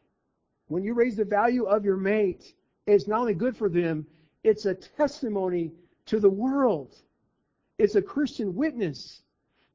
when 0.67 0.83
you 0.83 0.93
raise 0.93 1.15
the 1.15 1.25
value 1.25 1.63
of 1.63 1.85
your 1.85 1.97
mate, 1.97 2.53
it's 2.85 3.07
not 3.07 3.21
only 3.21 3.33
good 3.33 3.55
for 3.55 3.69
them, 3.69 4.05
it's 4.43 4.65
a 4.65 4.75
testimony 4.75 5.71
to 6.05 6.19
the 6.19 6.29
world. 6.29 6.95
It's 7.77 7.95
a 7.95 8.01
Christian 8.01 8.55
witness. 8.55 9.21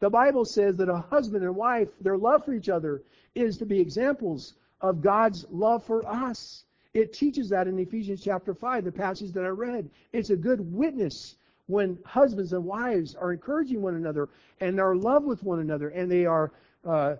The 0.00 0.10
Bible 0.10 0.44
says 0.44 0.76
that 0.78 0.88
a 0.88 0.96
husband 0.96 1.44
and 1.44 1.54
wife, 1.54 1.88
their 2.00 2.16
love 2.16 2.44
for 2.44 2.54
each 2.54 2.68
other 2.68 3.02
is 3.34 3.56
to 3.58 3.66
be 3.66 3.78
examples 3.78 4.54
of 4.80 5.00
God's 5.00 5.46
love 5.50 5.84
for 5.84 6.06
us. 6.06 6.64
It 6.94 7.12
teaches 7.12 7.48
that 7.50 7.68
in 7.68 7.78
Ephesians 7.78 8.22
chapter 8.22 8.54
5, 8.54 8.84
the 8.84 8.92
passage 8.92 9.32
that 9.32 9.44
I 9.44 9.48
read. 9.48 9.88
It's 10.12 10.30
a 10.30 10.36
good 10.36 10.60
witness 10.72 11.36
when 11.66 11.98
husbands 12.04 12.52
and 12.52 12.64
wives 12.64 13.14
are 13.14 13.32
encouraging 13.32 13.80
one 13.80 13.94
another 13.94 14.28
and 14.60 14.80
are 14.80 14.92
in 14.92 15.00
love 15.00 15.24
with 15.24 15.42
one 15.42 15.60
another 15.60 15.90
and 15.90 16.10
they 16.10 16.26
are 16.26 16.52
uh, 16.84 17.14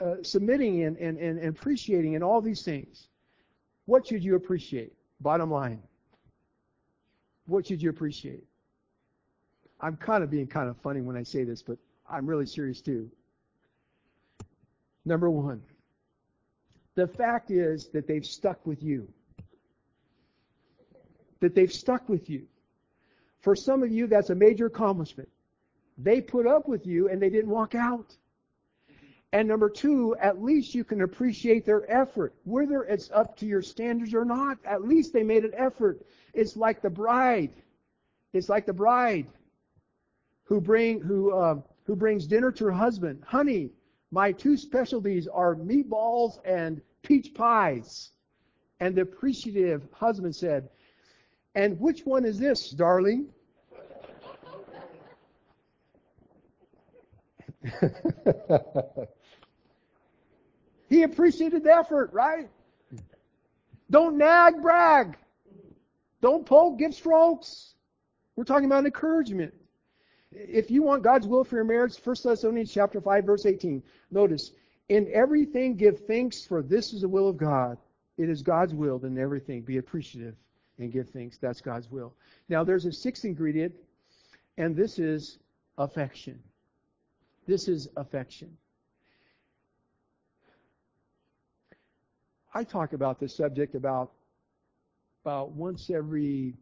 uh, 0.00 0.14
submitting 0.22 0.84
and, 0.84 0.96
and, 0.96 1.18
and 1.18 1.44
appreciating 1.48 2.14
and 2.14 2.24
all 2.24 2.40
these 2.40 2.62
things. 2.62 3.08
What 3.86 4.06
should 4.06 4.24
you 4.24 4.34
appreciate? 4.36 4.92
Bottom 5.20 5.50
line. 5.50 5.82
What 7.46 7.66
should 7.66 7.82
you 7.82 7.90
appreciate? 7.90 8.44
I'm 9.80 9.96
kind 9.96 10.24
of 10.24 10.30
being 10.30 10.46
kind 10.46 10.68
of 10.68 10.76
funny 10.78 11.02
when 11.02 11.16
I 11.16 11.22
say 11.22 11.44
this, 11.44 11.62
but 11.62 11.76
I'm 12.08 12.26
really 12.26 12.46
serious 12.46 12.80
too. 12.80 13.10
Number 15.04 15.28
one, 15.28 15.62
the 16.94 17.06
fact 17.06 17.50
is 17.50 17.88
that 17.88 18.06
they've 18.06 18.24
stuck 18.24 18.64
with 18.66 18.82
you. 18.82 19.06
That 21.40 21.54
they've 21.54 21.72
stuck 21.72 22.08
with 22.08 22.30
you. 22.30 22.46
For 23.40 23.54
some 23.54 23.82
of 23.82 23.92
you, 23.92 24.06
that's 24.06 24.30
a 24.30 24.34
major 24.34 24.66
accomplishment. 24.66 25.28
they 25.98 26.20
put 26.20 26.46
up 26.46 26.66
with 26.66 26.86
you 26.86 27.08
and 27.08 27.20
they 27.20 27.28
didn't 27.28 27.50
walk 27.50 27.74
out. 27.74 28.16
And 29.34 29.48
number 29.48 29.68
two, 29.68 30.14
at 30.20 30.40
least 30.40 30.76
you 30.76 30.84
can 30.84 31.00
appreciate 31.02 31.66
their 31.66 31.90
effort. 31.90 32.34
Whether 32.44 32.84
it's 32.84 33.10
up 33.10 33.36
to 33.38 33.46
your 33.46 33.62
standards 33.62 34.14
or 34.14 34.24
not, 34.24 34.58
at 34.64 34.82
least 34.82 35.12
they 35.12 35.24
made 35.24 35.44
an 35.44 35.50
effort. 35.56 36.06
It's 36.34 36.56
like 36.56 36.80
the 36.80 36.88
bride. 36.88 37.50
It's 38.32 38.48
like 38.48 38.64
the 38.64 38.72
bride 38.72 39.26
who 40.44 40.60
bring 40.60 41.00
who 41.00 41.32
uh, 41.32 41.56
who 41.82 41.96
brings 41.96 42.28
dinner 42.28 42.52
to 42.52 42.66
her 42.66 42.70
husband. 42.70 43.24
Honey, 43.26 43.70
my 44.12 44.30
two 44.30 44.56
specialties 44.56 45.26
are 45.26 45.56
meatballs 45.56 46.38
and 46.44 46.80
peach 47.02 47.34
pies. 47.34 48.12
And 48.78 48.94
the 48.94 49.02
appreciative 49.02 49.88
husband 49.92 50.36
said, 50.36 50.68
And 51.56 51.80
which 51.80 52.06
one 52.06 52.24
is 52.24 52.38
this, 52.38 52.70
darling? 52.70 53.30
he 60.88 61.02
appreciated 61.02 61.64
the 61.64 61.74
effort, 61.74 62.12
right? 62.12 62.48
Don't 63.90 64.16
nag, 64.16 64.60
brag. 64.62 65.16
Don't 66.20 66.46
poke, 66.46 66.78
give 66.78 66.94
strokes. 66.94 67.74
We're 68.36 68.44
talking 68.44 68.66
about 68.66 68.84
encouragement. 68.84 69.54
If 70.32 70.70
you 70.70 70.82
want 70.82 71.02
God's 71.02 71.26
will 71.26 71.44
for 71.44 71.56
your 71.56 71.64
marriage, 71.64 71.96
1 72.02 72.16
Thessalonians 72.24 72.72
chapter 72.72 73.00
5, 73.00 73.24
verse 73.24 73.46
18. 73.46 73.82
Notice, 74.10 74.52
in 74.88 75.08
everything 75.12 75.76
give 75.76 76.06
thanks, 76.06 76.44
for 76.44 76.62
this 76.62 76.92
is 76.92 77.02
the 77.02 77.08
will 77.08 77.28
of 77.28 77.36
God. 77.36 77.78
It 78.18 78.28
is 78.28 78.42
God's 78.42 78.74
will 78.74 79.04
in 79.04 79.18
everything. 79.18 79.62
Be 79.62 79.78
appreciative 79.78 80.34
and 80.78 80.92
give 80.92 81.10
thanks. 81.10 81.38
That's 81.38 81.60
God's 81.60 81.90
will. 81.90 82.14
Now 82.48 82.64
there's 82.64 82.84
a 82.84 82.92
sixth 82.92 83.24
ingredient, 83.24 83.74
and 84.58 84.74
this 84.74 84.98
is 84.98 85.38
affection. 85.78 86.40
This 87.46 87.68
is 87.68 87.88
affection. 87.96 88.56
I 92.54 92.62
talk 92.62 92.92
about 92.92 93.18
this 93.18 93.36
subject 93.36 93.74
about 93.74 94.12
about 95.24 95.52
once 95.52 95.90
every 95.90 96.54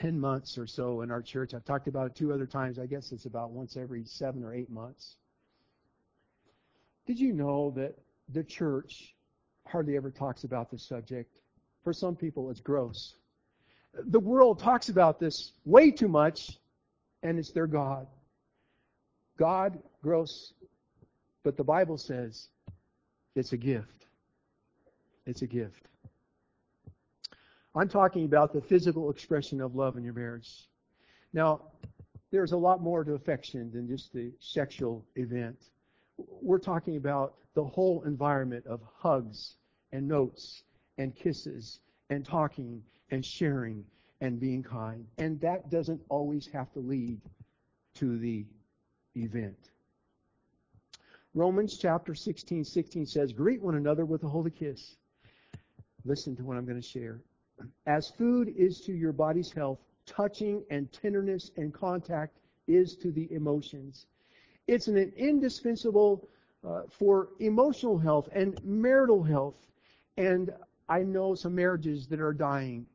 10 0.00 0.20
months 0.20 0.58
or 0.58 0.66
so 0.66 1.00
in 1.00 1.10
our 1.10 1.22
church. 1.22 1.54
I've 1.54 1.64
talked 1.64 1.88
about 1.88 2.06
it 2.06 2.14
two 2.14 2.32
other 2.32 2.46
times. 2.46 2.78
I 2.78 2.86
guess 2.86 3.10
it's 3.10 3.24
about 3.24 3.50
once 3.50 3.76
every 3.76 4.04
seven 4.04 4.44
or 4.44 4.54
eight 4.54 4.70
months. 4.70 5.16
Did 7.06 7.18
you 7.18 7.32
know 7.32 7.72
that 7.76 7.94
the 8.32 8.44
church 8.44 9.14
hardly 9.66 9.96
ever 9.96 10.10
talks 10.10 10.44
about 10.44 10.70
this 10.70 10.86
subject? 10.86 11.40
For 11.82 11.92
some 11.92 12.16
people, 12.16 12.50
it's 12.50 12.60
gross. 12.60 13.14
The 13.94 14.20
world 14.20 14.58
talks 14.58 14.90
about 14.90 15.18
this 15.18 15.52
way 15.64 15.90
too 15.90 16.08
much, 16.08 16.58
and 17.22 17.38
it's 17.38 17.52
their 17.52 17.66
God. 17.66 18.06
God, 19.38 19.78
gross, 20.02 20.52
but 21.42 21.56
the 21.56 21.64
Bible 21.64 21.96
says 21.96 22.48
it's 23.34 23.52
a 23.52 23.56
gift. 23.56 24.05
It's 25.26 25.42
a 25.42 25.46
gift. 25.46 25.88
I'm 27.74 27.88
talking 27.88 28.24
about 28.24 28.52
the 28.52 28.60
physical 28.60 29.10
expression 29.10 29.60
of 29.60 29.74
love 29.74 29.96
in 29.96 30.04
your 30.04 30.14
marriage. 30.14 30.68
Now, 31.32 31.62
there's 32.30 32.52
a 32.52 32.56
lot 32.56 32.80
more 32.80 33.04
to 33.04 33.12
affection 33.12 33.70
than 33.72 33.86
just 33.86 34.12
the 34.12 34.32
sexual 34.40 35.04
event. 35.16 35.56
We're 36.16 36.58
talking 36.58 36.96
about 36.96 37.34
the 37.54 37.64
whole 37.64 38.02
environment 38.04 38.66
of 38.66 38.80
hugs 38.96 39.56
and 39.92 40.08
notes 40.08 40.62
and 40.96 41.14
kisses 41.14 41.80
and 42.08 42.24
talking 42.24 42.82
and 43.10 43.24
sharing 43.24 43.84
and 44.20 44.40
being 44.40 44.62
kind. 44.62 45.06
And 45.18 45.40
that 45.40 45.70
doesn't 45.70 46.00
always 46.08 46.46
have 46.46 46.72
to 46.72 46.78
lead 46.78 47.20
to 47.96 48.18
the 48.18 48.46
event. 49.14 49.70
Romans 51.34 51.76
chapter 51.76 52.14
16, 52.14 52.64
16 52.64 53.06
says, 53.06 53.32
Greet 53.32 53.60
one 53.60 53.74
another 53.74 54.06
with 54.06 54.24
a 54.24 54.28
holy 54.28 54.50
kiss. 54.50 54.96
Listen 56.06 56.36
to 56.36 56.44
what 56.44 56.56
I'm 56.56 56.64
going 56.64 56.80
to 56.80 56.86
share. 56.86 57.20
As 57.86 58.10
food 58.10 58.52
is 58.56 58.80
to 58.82 58.92
your 58.92 59.12
body's 59.12 59.50
health, 59.50 59.80
touching 60.06 60.62
and 60.70 60.92
tenderness 60.92 61.50
and 61.56 61.74
contact 61.74 62.38
is 62.68 62.96
to 62.96 63.10
the 63.10 63.32
emotions. 63.32 64.06
It's 64.68 64.88
an 64.88 64.96
indispensable 65.16 66.28
uh, 66.66 66.82
for 66.90 67.30
emotional 67.40 67.98
health 67.98 68.28
and 68.32 68.58
marital 68.64 69.22
health. 69.22 69.66
And 70.16 70.52
I 70.88 71.02
know 71.02 71.34
some 71.34 71.54
marriages 71.54 72.06
that 72.08 72.20
are 72.20 72.32
dying 72.32 72.86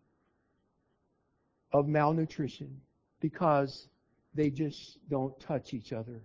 of 1.74 1.88
malnutrition 1.88 2.80
because 3.20 3.88
they 4.34 4.50
just 4.50 4.98
don't 5.10 5.38
touch 5.40 5.74
each 5.74 5.92
other 5.92 6.22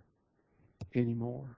anymore. 0.94 1.56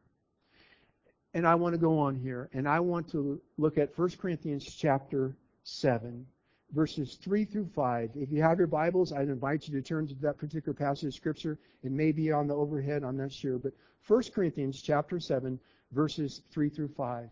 And 1.34 1.46
I 1.46 1.54
want 1.54 1.74
to 1.74 1.78
go 1.78 1.98
on 1.98 2.16
here 2.16 2.48
and 2.52 2.68
I 2.68 2.80
want 2.80 3.10
to 3.12 3.40
look 3.58 3.78
at 3.78 3.96
1 3.96 4.10
Corinthians 4.20 4.64
chapter 4.64 5.36
7 5.64 6.26
verses 6.72 7.18
3 7.22 7.44
through 7.44 7.66
5. 7.74 8.10
If 8.14 8.30
you 8.30 8.42
have 8.42 8.58
your 8.58 8.66
Bibles, 8.66 9.12
I'd 9.12 9.28
invite 9.28 9.66
you 9.66 9.74
to 9.74 9.82
turn 9.82 10.06
to 10.08 10.14
that 10.16 10.38
particular 10.38 10.74
passage 10.74 11.08
of 11.08 11.14
Scripture. 11.14 11.58
It 11.82 11.92
may 11.92 12.12
be 12.12 12.30
on 12.32 12.46
the 12.46 12.54
overhead, 12.54 13.04
I'm 13.04 13.16
not 13.16 13.32
sure. 13.32 13.58
But 13.58 13.72
1 14.06 14.22
Corinthians 14.34 14.82
chapter 14.82 15.18
7, 15.18 15.58
verses 15.92 16.42
3 16.50 16.68
through 16.68 16.88
5. 16.88 17.28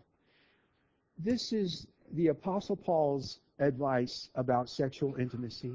This 1.19 1.53
is 1.53 1.87
the 2.13 2.29
Apostle 2.29 2.77
Paul's 2.77 3.41
advice 3.59 4.31
about 4.35 4.69
sexual 4.69 5.17
intimacy. 5.17 5.73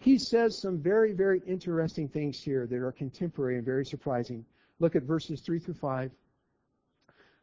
He 0.00 0.18
says 0.18 0.56
some 0.56 0.78
very, 0.78 1.12
very 1.12 1.42
interesting 1.46 2.08
things 2.08 2.40
here 2.40 2.66
that 2.66 2.76
are 2.76 2.92
contemporary 2.92 3.56
and 3.56 3.64
very 3.64 3.84
surprising. 3.84 4.44
Look 4.78 4.94
at 4.94 5.02
verses 5.02 5.40
3 5.40 5.58
through 5.58 5.74
5. 5.74 6.10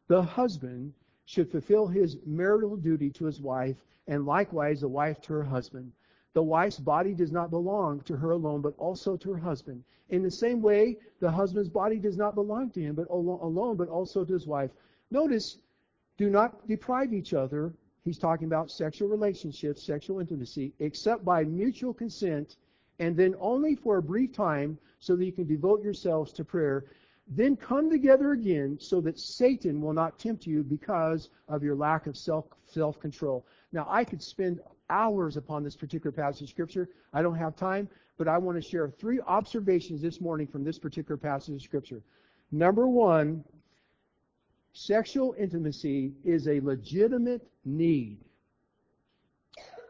The 0.08 0.22
husband 0.22 0.94
should 1.26 1.50
fulfill 1.50 1.88
his 1.88 2.18
marital 2.26 2.78
duty 2.78 3.10
to 3.12 3.26
his 3.26 3.42
wife, 3.42 3.78
and 4.08 4.26
likewise 4.26 4.82
the 4.82 4.88
wife 4.88 5.20
to 5.22 5.34
her 5.34 5.44
husband. 5.44 5.92
The 6.34 6.44
wife's 6.44 6.80
body 6.80 7.14
does 7.14 7.32
not 7.32 7.50
belong 7.50 8.02
to 8.02 8.16
her 8.18 8.32
alone, 8.32 8.62
but 8.62 8.76
also 8.78 9.18
to 9.18 9.32
her 9.32 9.40
husband. 9.40 9.84
In 10.10 10.22
the 10.22 10.30
same 10.30 10.62
way, 10.62 11.00
the 11.20 11.32
husband's 11.32 11.70
body 11.70 11.98
does 11.98 12.18
not 12.18 12.36
belong 12.36 12.70
to 12.72 12.82
him 12.82 12.94
but 12.94 13.10
alone, 13.10 13.78
but 13.78 13.90
also 13.90 14.24
to 14.24 14.34
his 14.34 14.46
wife. 14.46 14.72
Notice, 15.10 15.58
do 16.18 16.30
not 16.30 16.68
deprive 16.68 17.14
each 17.14 17.34
other. 17.34 17.74
He's 18.04 18.20
talking 18.20 18.46
about 18.46 18.70
sexual 18.70 19.10
relationships, 19.10 19.82
sexual 19.82 20.20
intimacy, 20.20 20.74
except 20.80 21.26
by 21.26 21.44
mutual 21.44 21.94
consent, 21.94 22.58
and 23.00 23.18
then 23.18 23.34
only 23.40 23.76
for 23.76 23.98
a 23.98 24.04
brief 24.04 24.32
time, 24.32 24.78
so 25.00 25.16
that 25.16 25.26
you 25.26 25.32
can 25.32 25.48
devote 25.48 25.84
yourselves 25.84 26.32
to 26.34 26.46
prayer. 26.46 26.86
Then 27.28 27.56
come 27.56 27.90
together 27.90 28.32
again 28.34 28.78
so 28.80 29.02
that 29.02 29.20
Satan 29.20 29.82
will 29.82 29.94
not 29.94 30.20
tempt 30.20 30.46
you 30.46 30.64
because 30.64 31.30
of 31.48 31.64
your 31.64 31.76
lack 31.76 32.06
of 32.06 32.16
self 32.16 32.46
self 32.66 33.00
control. 33.00 33.46
Now 33.72 33.88
I 33.90 34.04
could 34.04 34.22
spend 34.22 34.60
hours 34.90 35.36
upon 35.36 35.64
this 35.64 35.76
particular 35.76 36.12
passage 36.12 36.44
of 36.44 36.50
scripture. 36.50 36.88
I 37.14 37.24
don't 37.24 37.36
have 37.36 37.56
time, 37.56 37.90
but 38.18 38.28
I 38.28 38.38
want 38.38 38.62
to 38.62 38.62
share 38.62 38.90
three 38.90 39.20
observations 39.22 40.02
this 40.02 40.22
morning 40.22 40.46
from 40.46 40.64
this 40.64 40.78
particular 40.78 41.18
passage 41.18 41.56
of 41.56 41.62
scripture. 41.62 42.04
Number 42.52 42.88
one, 42.88 43.44
sexual 44.74 45.36
intimacy 45.40 46.14
is 46.24 46.48
a 46.48 46.60
legitimate 46.60 47.48
need. 47.64 48.20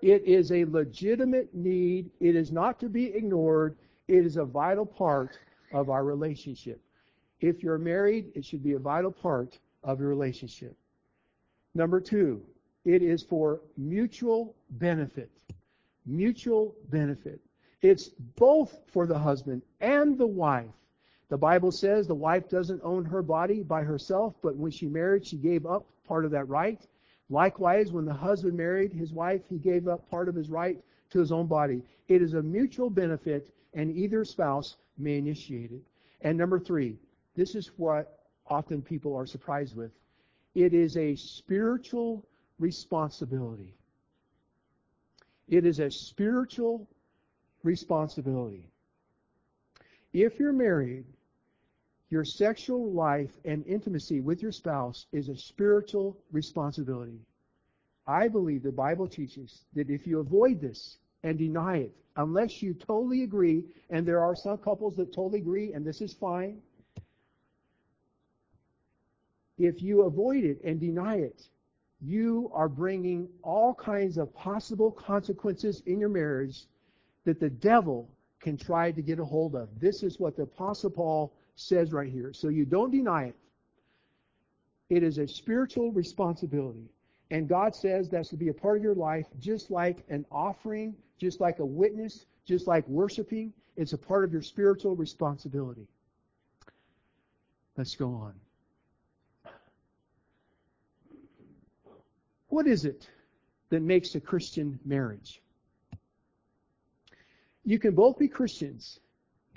It 0.01 0.23
is 0.23 0.51
a 0.51 0.63
legitimate 0.65 1.53
need. 1.53 2.11
It 2.19 2.35
is 2.35 2.51
not 2.51 2.79
to 2.79 2.87
be 2.87 3.07
ignored. 3.07 3.75
It 4.07 4.25
is 4.25 4.37
a 4.37 4.45
vital 4.45 4.85
part 4.85 5.37
of 5.73 5.89
our 5.89 6.05
relationship. 6.05 6.79
If 7.45 7.61
you're 7.61 7.77
married, 7.77 8.31
it 8.33 8.43
should 8.43 8.63
be 8.63 8.73
a 8.73 8.79
vital 8.79 9.11
part 9.11 9.59
of 9.83 9.99
your 9.99 10.09
relationship. 10.09 10.75
Number 11.75 12.01
two, 12.01 12.41
it 12.85 13.03
is 13.03 13.21
for 13.21 13.61
mutual 13.77 14.55
benefit. 14.71 15.29
Mutual 16.07 16.73
benefit. 16.89 17.39
It's 17.83 18.09
both 18.35 18.79
for 18.87 19.05
the 19.05 19.19
husband 19.19 19.61
and 19.79 20.17
the 20.17 20.25
wife. 20.25 20.73
The 21.29 21.37
Bible 21.37 21.71
says 21.71 22.07
the 22.07 22.15
wife 22.15 22.49
doesn't 22.49 22.81
own 22.83 23.05
her 23.05 23.21
body 23.21 23.61
by 23.61 23.83
herself, 23.83 24.33
but 24.41 24.55
when 24.55 24.71
she 24.71 24.87
married, 24.87 25.23
she 25.23 25.37
gave 25.37 25.67
up 25.67 25.85
part 26.07 26.25
of 26.25 26.31
that 26.31 26.49
right. 26.49 26.81
Likewise, 27.29 27.91
when 27.91 28.05
the 28.05 28.13
husband 28.13 28.57
married 28.57 28.91
his 28.91 29.13
wife, 29.13 29.41
he 29.47 29.59
gave 29.59 29.87
up 29.87 30.09
part 30.09 30.29
of 30.29 30.33
his 30.33 30.49
right 30.49 30.83
to 31.11 31.19
his 31.19 31.31
own 31.31 31.45
body. 31.45 31.83
It 32.07 32.23
is 32.23 32.33
a 32.33 32.41
mutual 32.41 32.89
benefit, 32.89 33.47
and 33.75 33.95
either 33.95 34.25
spouse 34.25 34.77
may 34.97 35.19
initiate 35.19 35.71
it. 35.71 35.83
And 36.21 36.39
number 36.39 36.59
three, 36.59 36.97
this 37.35 37.55
is 37.55 37.71
what 37.77 38.19
often 38.47 38.81
people 38.81 39.15
are 39.15 39.25
surprised 39.25 39.75
with. 39.75 39.91
It 40.53 40.73
is 40.73 40.97
a 40.97 41.15
spiritual 41.15 42.25
responsibility. 42.59 43.75
It 45.47 45.65
is 45.65 45.79
a 45.79 45.91
spiritual 45.91 46.87
responsibility. 47.63 48.65
If 50.13 50.39
you're 50.39 50.53
married, 50.53 51.05
your 52.09 52.23
sexual 52.23 52.91
life 52.91 53.31
and 53.43 53.65
intimacy 53.67 54.21
with 54.21 54.41
your 54.41 54.51
spouse 54.51 55.07
is 55.11 55.27
a 55.27 55.35
spiritual 55.35 56.17
responsibility. 56.31 57.19
I 58.07 58.27
believe 58.27 58.63
the 58.63 58.71
Bible 58.71 59.07
teaches 59.07 59.65
that 59.73 59.89
if 59.89 60.07
you 60.07 60.19
avoid 60.19 60.61
this, 60.61 60.97
and 61.25 61.39
deny 61.39 61.77
it. 61.77 61.95
Unless 62.17 62.61
you 62.61 62.73
totally 62.75 63.23
agree, 63.23 63.65
and 63.89 64.07
there 64.07 64.21
are 64.21 64.35
some 64.35 64.57
couples 64.59 64.95
that 64.95 65.11
totally 65.11 65.39
agree, 65.39 65.73
and 65.73 65.83
this 65.83 65.99
is 65.99 66.13
fine. 66.13 66.61
If 69.57 69.81
you 69.81 70.03
avoid 70.03 70.43
it 70.43 70.61
and 70.63 70.79
deny 70.79 71.15
it, 71.17 71.47
you 72.01 72.51
are 72.53 72.67
bringing 72.69 73.29
all 73.41 73.73
kinds 73.73 74.17
of 74.17 74.33
possible 74.33 74.91
consequences 74.91 75.81
in 75.85 75.99
your 75.99 76.09
marriage 76.09 76.65
that 77.23 77.39
the 77.39 77.49
devil 77.49 78.09
can 78.39 78.57
try 78.57 78.91
to 78.91 79.01
get 79.01 79.19
a 79.19 79.25
hold 79.25 79.55
of. 79.55 79.69
This 79.79 80.03
is 80.03 80.19
what 80.19 80.35
the 80.35 80.43
Apostle 80.43 80.91
Paul 80.91 81.33
says 81.55 81.93
right 81.93 82.11
here. 82.11 82.33
So 82.33 82.49
you 82.49 82.65
don't 82.65 82.91
deny 82.91 83.25
it. 83.25 83.35
It 84.89 85.03
is 85.03 85.17
a 85.17 85.27
spiritual 85.27 85.91
responsibility. 85.91 86.89
And 87.31 87.47
God 87.47 87.73
says 87.75 88.07
that's 88.09 88.29
to 88.29 88.37
be 88.37 88.49
a 88.49 88.53
part 88.53 88.77
of 88.77 88.83
your 88.83 88.93
life, 88.93 89.25
just 89.39 89.71
like 89.71 90.03
an 90.09 90.25
offering, 90.31 90.95
just 91.17 91.39
like 91.39 91.59
a 91.59 91.65
witness, 91.65 92.25
just 92.45 92.67
like 92.67 92.87
worshiping. 92.87 93.51
It's 93.77 93.93
a 93.93 93.97
part 93.97 94.23
of 94.23 94.31
your 94.31 94.43
spiritual 94.43 94.95
responsibility. 94.95 95.87
Let's 97.77 97.95
go 97.95 98.13
on. 98.13 98.33
What 102.55 102.67
is 102.67 102.85
it 102.85 103.09
that 103.69 103.81
makes 103.81 104.15
a 104.15 104.21
Christian 104.21 104.79
marriage? 104.85 105.41
You 107.65 107.77
can 107.79 107.93
both 107.93 108.17
be 108.17 108.29
Christians 108.29 109.01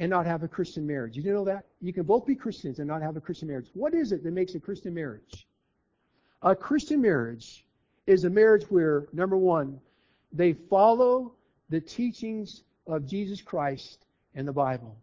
and 0.01 0.11
not 0.11 0.27
have 0.27 0.43
a 0.43 0.49
Christian 0.49 0.85
marriage. 0.85 1.17
You 1.17 1.33
know 1.33 1.45
that? 1.45 1.67
You 1.81 1.93
can 1.93 2.03
both 2.03 2.27
be 2.27 2.35
Christians 2.35 2.81
and 2.81 2.89
not 2.89 3.01
have 3.01 3.17
a 3.17 3.21
Christian 3.21 3.47
marriage. 3.47 3.69
What 3.73 3.95
is 3.95 4.11
it 4.11 4.25
that 4.25 4.33
makes 4.33 4.57
a 4.57 4.59
Christian 4.59 4.95
marriage? 4.95 5.47
A 6.43 6.57
Christian 6.57 7.01
marriage 7.01 7.65
is 8.09 8.25
a 8.25 8.31
marriage 8.31 8.65
where, 8.65 9.07
number 9.13 9.37
one, 9.37 9.79
they 10.33 10.55
follow 10.55 11.35
the 11.69 11.81
teachings 11.81 12.65
of 12.89 13.07
Jesus 13.07 13.41
Christ 13.41 14.07
and 14.35 14.49
the 14.49 14.53
Bible. 14.53 14.97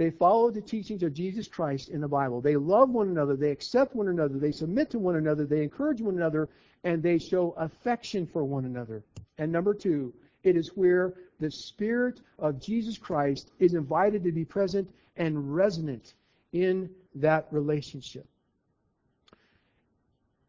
They 0.00 0.08
follow 0.08 0.50
the 0.50 0.62
teachings 0.62 1.02
of 1.02 1.12
Jesus 1.12 1.46
Christ 1.46 1.90
in 1.90 2.00
the 2.00 2.08
Bible. 2.08 2.40
They 2.40 2.56
love 2.56 2.88
one 2.88 3.08
another. 3.08 3.36
They 3.36 3.50
accept 3.50 3.94
one 3.94 4.08
another. 4.08 4.38
They 4.38 4.50
submit 4.50 4.88
to 4.92 4.98
one 4.98 5.16
another. 5.16 5.44
They 5.44 5.62
encourage 5.62 6.00
one 6.00 6.16
another. 6.16 6.48
And 6.84 7.02
they 7.02 7.18
show 7.18 7.50
affection 7.58 8.26
for 8.26 8.42
one 8.42 8.64
another. 8.64 9.02
And 9.36 9.52
number 9.52 9.74
two, 9.74 10.14
it 10.42 10.56
is 10.56 10.68
where 10.68 11.12
the 11.38 11.50
Spirit 11.50 12.22
of 12.38 12.58
Jesus 12.58 12.96
Christ 12.96 13.50
is 13.58 13.74
invited 13.74 14.24
to 14.24 14.32
be 14.32 14.42
present 14.42 14.88
and 15.16 15.54
resonant 15.54 16.14
in 16.54 16.88
that 17.16 17.46
relationship. 17.50 18.26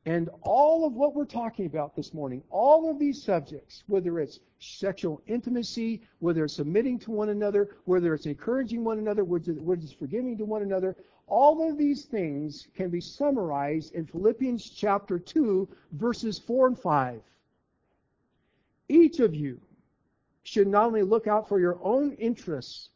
And 0.05 0.29
all 0.41 0.85
of 0.85 0.93
what 0.93 1.13
we're 1.13 1.25
talking 1.25 1.67
about 1.67 1.95
this 1.95 2.13
morning, 2.13 2.41
all 2.49 2.89
of 2.89 2.97
these 2.97 3.21
subjects, 3.21 3.83
whether 3.85 4.19
it's 4.19 4.39
sexual 4.59 5.21
intimacy, 5.27 6.01
whether 6.19 6.45
it's 6.45 6.55
submitting 6.55 6.97
to 6.99 7.11
one 7.11 7.29
another, 7.29 7.75
whether 7.85 8.15
it's 8.15 8.25
encouraging 8.25 8.83
one 8.83 8.97
another, 8.97 9.23
whether 9.23 9.51
it's 9.51 9.93
forgiving 9.93 10.37
to 10.39 10.45
one 10.45 10.63
another, 10.63 10.95
all 11.27 11.69
of 11.69 11.77
these 11.77 12.05
things 12.05 12.67
can 12.75 12.89
be 12.89 12.99
summarized 12.99 13.93
in 13.93 14.05
Philippians 14.05 14.71
chapter 14.71 15.19
2, 15.19 15.69
verses 15.93 16.39
4 16.39 16.67
and 16.67 16.79
5. 16.79 17.21
Each 18.89 19.19
of 19.19 19.35
you 19.35 19.61
should 20.43 20.67
not 20.67 20.87
only 20.87 21.03
look 21.03 21.27
out 21.27 21.47
for 21.47 21.59
your 21.59 21.79
own 21.83 22.13
interests, 22.13 22.89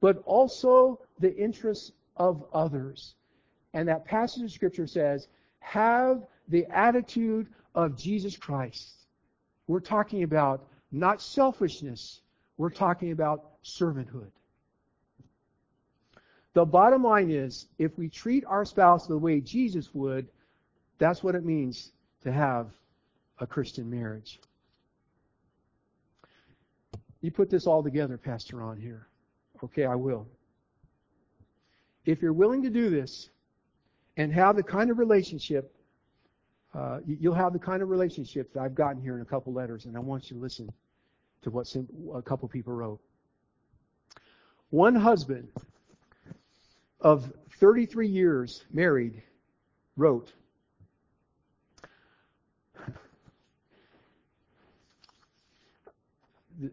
but 0.00 0.22
also 0.26 1.00
the 1.18 1.34
interests 1.36 1.92
of 2.16 2.44
others. 2.52 3.14
And 3.72 3.88
that 3.88 4.04
passage 4.04 4.42
of 4.42 4.52
Scripture 4.52 4.86
says, 4.86 5.28
have 5.60 6.26
the 6.50 6.66
attitude 6.66 7.46
of 7.74 7.96
Jesus 7.96 8.36
Christ. 8.36 8.90
We're 9.66 9.80
talking 9.80 10.24
about 10.24 10.66
not 10.92 11.22
selfishness, 11.22 12.20
we're 12.58 12.70
talking 12.70 13.12
about 13.12 13.62
servanthood. 13.64 14.30
The 16.52 16.64
bottom 16.64 17.04
line 17.04 17.30
is 17.30 17.68
if 17.78 17.96
we 17.96 18.08
treat 18.08 18.44
our 18.44 18.64
spouse 18.64 19.06
the 19.06 19.16
way 19.16 19.40
Jesus 19.40 19.94
would, 19.94 20.26
that's 20.98 21.22
what 21.22 21.36
it 21.36 21.44
means 21.44 21.92
to 22.22 22.32
have 22.32 22.66
a 23.38 23.46
Christian 23.46 23.88
marriage. 23.88 24.40
You 27.20 27.30
put 27.30 27.50
this 27.50 27.66
all 27.66 27.82
together, 27.82 28.18
Pastor 28.18 28.56
Ron, 28.56 28.76
here. 28.76 29.06
Okay, 29.62 29.84
I 29.84 29.94
will. 29.94 30.26
If 32.04 32.20
you're 32.20 32.32
willing 32.32 32.62
to 32.62 32.70
do 32.70 32.90
this 32.90 33.30
and 34.16 34.32
have 34.32 34.56
the 34.56 34.62
kind 34.62 34.90
of 34.90 34.98
relationship 34.98 35.72
uh, 36.74 37.00
you'll 37.04 37.34
have 37.34 37.52
the 37.52 37.58
kind 37.58 37.82
of 37.82 37.88
relationship 37.88 38.52
that 38.52 38.60
I've 38.60 38.74
gotten 38.74 39.02
here 39.02 39.16
in 39.16 39.22
a 39.22 39.24
couple 39.24 39.52
letters, 39.52 39.86
and 39.86 39.96
I 39.96 40.00
want 40.00 40.30
you 40.30 40.36
to 40.36 40.42
listen 40.42 40.72
to 41.42 41.50
what 41.50 41.76
a 42.14 42.22
couple 42.22 42.48
people 42.48 42.72
wrote. 42.72 43.00
One 44.70 44.94
husband 44.94 45.48
of 47.00 47.32
33 47.58 48.06
years 48.06 48.64
married 48.72 49.22
wrote, 49.96 50.32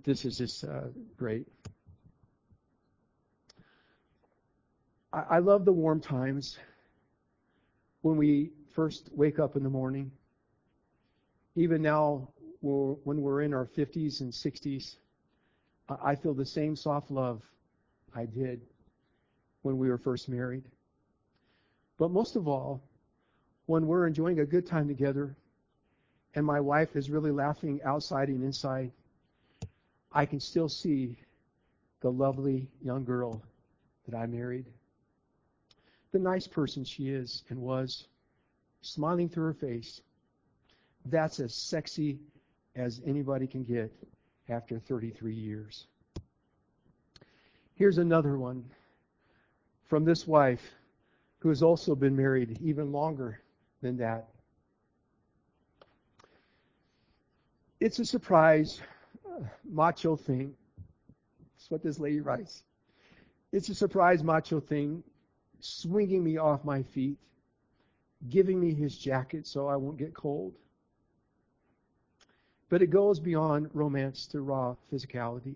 This 0.03 0.25
is 0.25 0.37
just 0.37 0.65
uh, 0.65 0.81
great. 1.15 1.47
I, 5.13 5.23
I 5.29 5.39
love 5.39 5.63
the 5.63 5.71
warm 5.71 6.01
times 6.01 6.57
when 8.07 8.15
we 8.15 8.51
first 8.73 9.09
wake 9.11 9.37
up 9.37 9.57
in 9.57 9.63
the 9.63 9.69
morning, 9.69 10.09
even 11.55 11.81
now 11.81 12.29
when 12.61 13.21
we're 13.21 13.41
in 13.41 13.53
our 13.53 13.65
50s 13.65 14.21
and 14.21 14.31
60s, 14.31 14.95
I 16.01 16.15
feel 16.15 16.33
the 16.33 16.45
same 16.45 16.73
soft 16.77 17.11
love 17.11 17.41
I 18.15 18.25
did 18.25 18.61
when 19.63 19.77
we 19.77 19.89
were 19.89 19.97
first 19.97 20.29
married. 20.29 20.63
But 21.97 22.11
most 22.11 22.37
of 22.37 22.47
all, 22.47 22.81
when 23.65 23.87
we're 23.87 24.07
enjoying 24.07 24.39
a 24.39 24.45
good 24.45 24.65
time 24.65 24.87
together 24.87 25.35
and 26.33 26.45
my 26.45 26.61
wife 26.61 26.95
is 26.95 27.09
really 27.09 27.31
laughing 27.31 27.81
outside 27.83 28.29
and 28.29 28.41
inside, 28.41 28.89
I 30.13 30.25
can 30.25 30.39
still 30.39 30.69
see 30.69 31.17
the 31.99 32.09
lovely 32.09 32.69
young 32.81 33.03
girl 33.03 33.43
that 34.07 34.17
I 34.17 34.27
married. 34.27 34.65
The 36.17 36.23
nice 36.23 36.47
person 36.47 36.83
she 36.83 37.09
is 37.09 37.43
and 37.49 37.61
was 37.61 38.07
smiling 38.81 39.29
through 39.29 39.43
her 39.43 39.53
face. 39.53 40.01
That's 41.05 41.39
as 41.39 41.53
sexy 41.53 42.17
as 42.75 43.01
anybody 43.05 43.45
can 43.45 43.63
get 43.63 43.93
after 44.49 44.79
33 44.79 45.35
years. 45.35 45.85
Here's 47.75 47.99
another 47.99 48.39
one 48.39 48.65
from 49.85 50.05
this 50.05 50.25
wife 50.25 50.67
who 51.37 51.49
has 51.49 51.61
also 51.61 51.93
been 51.93 52.15
married 52.15 52.57
even 52.63 52.91
longer 52.91 53.39
than 53.83 53.95
that. 53.97 54.27
It's 57.79 57.99
a 57.99 58.05
surprise, 58.05 58.81
uh, 59.23 59.43
macho 59.69 60.15
thing. 60.15 60.55
That's 61.53 61.69
what 61.69 61.83
this 61.83 61.99
lady 61.99 62.21
writes. 62.21 62.63
It's 63.51 63.69
a 63.69 63.75
surprise 63.75 64.23
macho 64.23 64.59
thing, 64.59 65.03
swinging 65.59 66.23
me 66.23 66.37
off 66.37 66.63
my 66.63 66.83
feet 66.83 67.17
giving 68.29 68.59
me 68.59 68.73
his 68.73 68.97
jacket 68.97 69.45
so 69.47 69.67
I 69.67 69.75
won't 69.75 69.97
get 69.97 70.13
cold. 70.13 70.53
But 72.69 72.81
it 72.81 72.87
goes 72.87 73.19
beyond 73.19 73.69
romance 73.73 74.27
to 74.27 74.41
raw 74.41 74.75
physicality. 74.91 75.55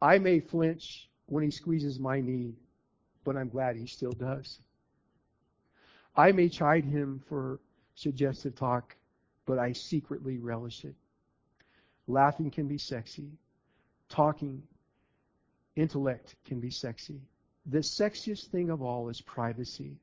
I 0.00 0.18
may 0.18 0.40
flinch 0.40 1.08
when 1.26 1.42
he 1.42 1.50
squeezes 1.50 1.98
my 1.98 2.20
knee, 2.20 2.54
but 3.24 3.36
I'm 3.36 3.48
glad 3.48 3.76
he 3.76 3.86
still 3.86 4.12
does. 4.12 4.60
I 6.16 6.30
may 6.30 6.48
chide 6.48 6.84
him 6.84 7.22
for 7.28 7.58
suggestive 7.96 8.54
talk, 8.54 8.94
but 9.46 9.58
I 9.58 9.72
secretly 9.72 10.38
relish 10.38 10.84
it. 10.84 10.94
Laughing 12.06 12.50
can 12.50 12.68
be 12.68 12.78
sexy. 12.78 13.30
Talking, 14.08 14.62
intellect 15.74 16.36
can 16.44 16.60
be 16.60 16.70
sexy. 16.70 17.20
The 17.66 17.78
sexiest 17.78 18.46
thing 18.48 18.70
of 18.70 18.82
all 18.82 19.08
is 19.08 19.20
privacy. 19.20 19.96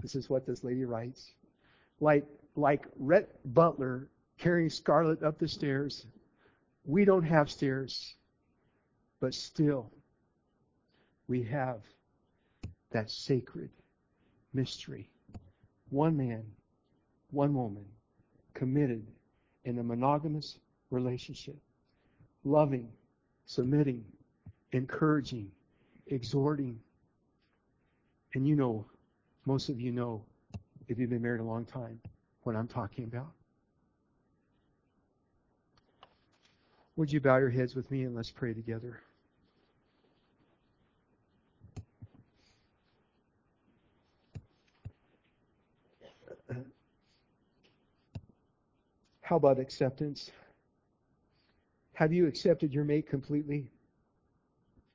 This 0.00 0.14
is 0.14 0.30
what 0.30 0.46
this 0.46 0.62
lady 0.62 0.84
writes. 0.84 1.32
Like, 2.00 2.24
like 2.54 2.86
Rhett 2.98 3.28
Butler 3.52 4.08
carrying 4.38 4.70
Scarlett 4.70 5.22
up 5.22 5.38
the 5.38 5.48
stairs. 5.48 6.06
We 6.84 7.04
don't 7.04 7.24
have 7.24 7.50
stairs, 7.50 8.14
but 9.20 9.34
still, 9.34 9.90
we 11.28 11.42
have 11.44 11.80
that 12.90 13.10
sacred 13.10 13.70
mystery. 14.52 15.08
One 15.90 16.16
man, 16.16 16.44
one 17.30 17.54
woman, 17.54 17.84
committed 18.54 19.06
in 19.64 19.78
a 19.78 19.82
monogamous 19.82 20.58
relationship, 20.90 21.58
loving, 22.44 22.88
submitting, 23.46 24.04
encouraging, 24.72 25.50
exhorting. 26.10 26.78
And 28.34 28.46
you 28.46 28.56
know 28.56 28.86
most 29.46 29.68
of 29.68 29.80
you 29.80 29.90
know, 29.92 30.22
if 30.88 30.98
you've 30.98 31.10
been 31.10 31.22
married 31.22 31.40
a 31.40 31.44
long 31.44 31.64
time, 31.64 32.00
what 32.42 32.54
I'm 32.56 32.68
talking 32.68 33.04
about. 33.04 33.32
Would 36.96 37.12
you 37.12 37.20
bow 37.20 37.38
your 37.38 37.50
heads 37.50 37.74
with 37.74 37.90
me 37.90 38.04
and 38.04 38.14
let's 38.14 38.30
pray 38.30 38.52
together? 38.52 39.00
How 49.22 49.36
about 49.36 49.58
acceptance? 49.58 50.30
Have 51.94 52.12
you 52.12 52.26
accepted 52.26 52.74
your 52.74 52.84
mate 52.84 53.08
completely? 53.08 53.70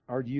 Are 0.09 0.22
you 0.22 0.34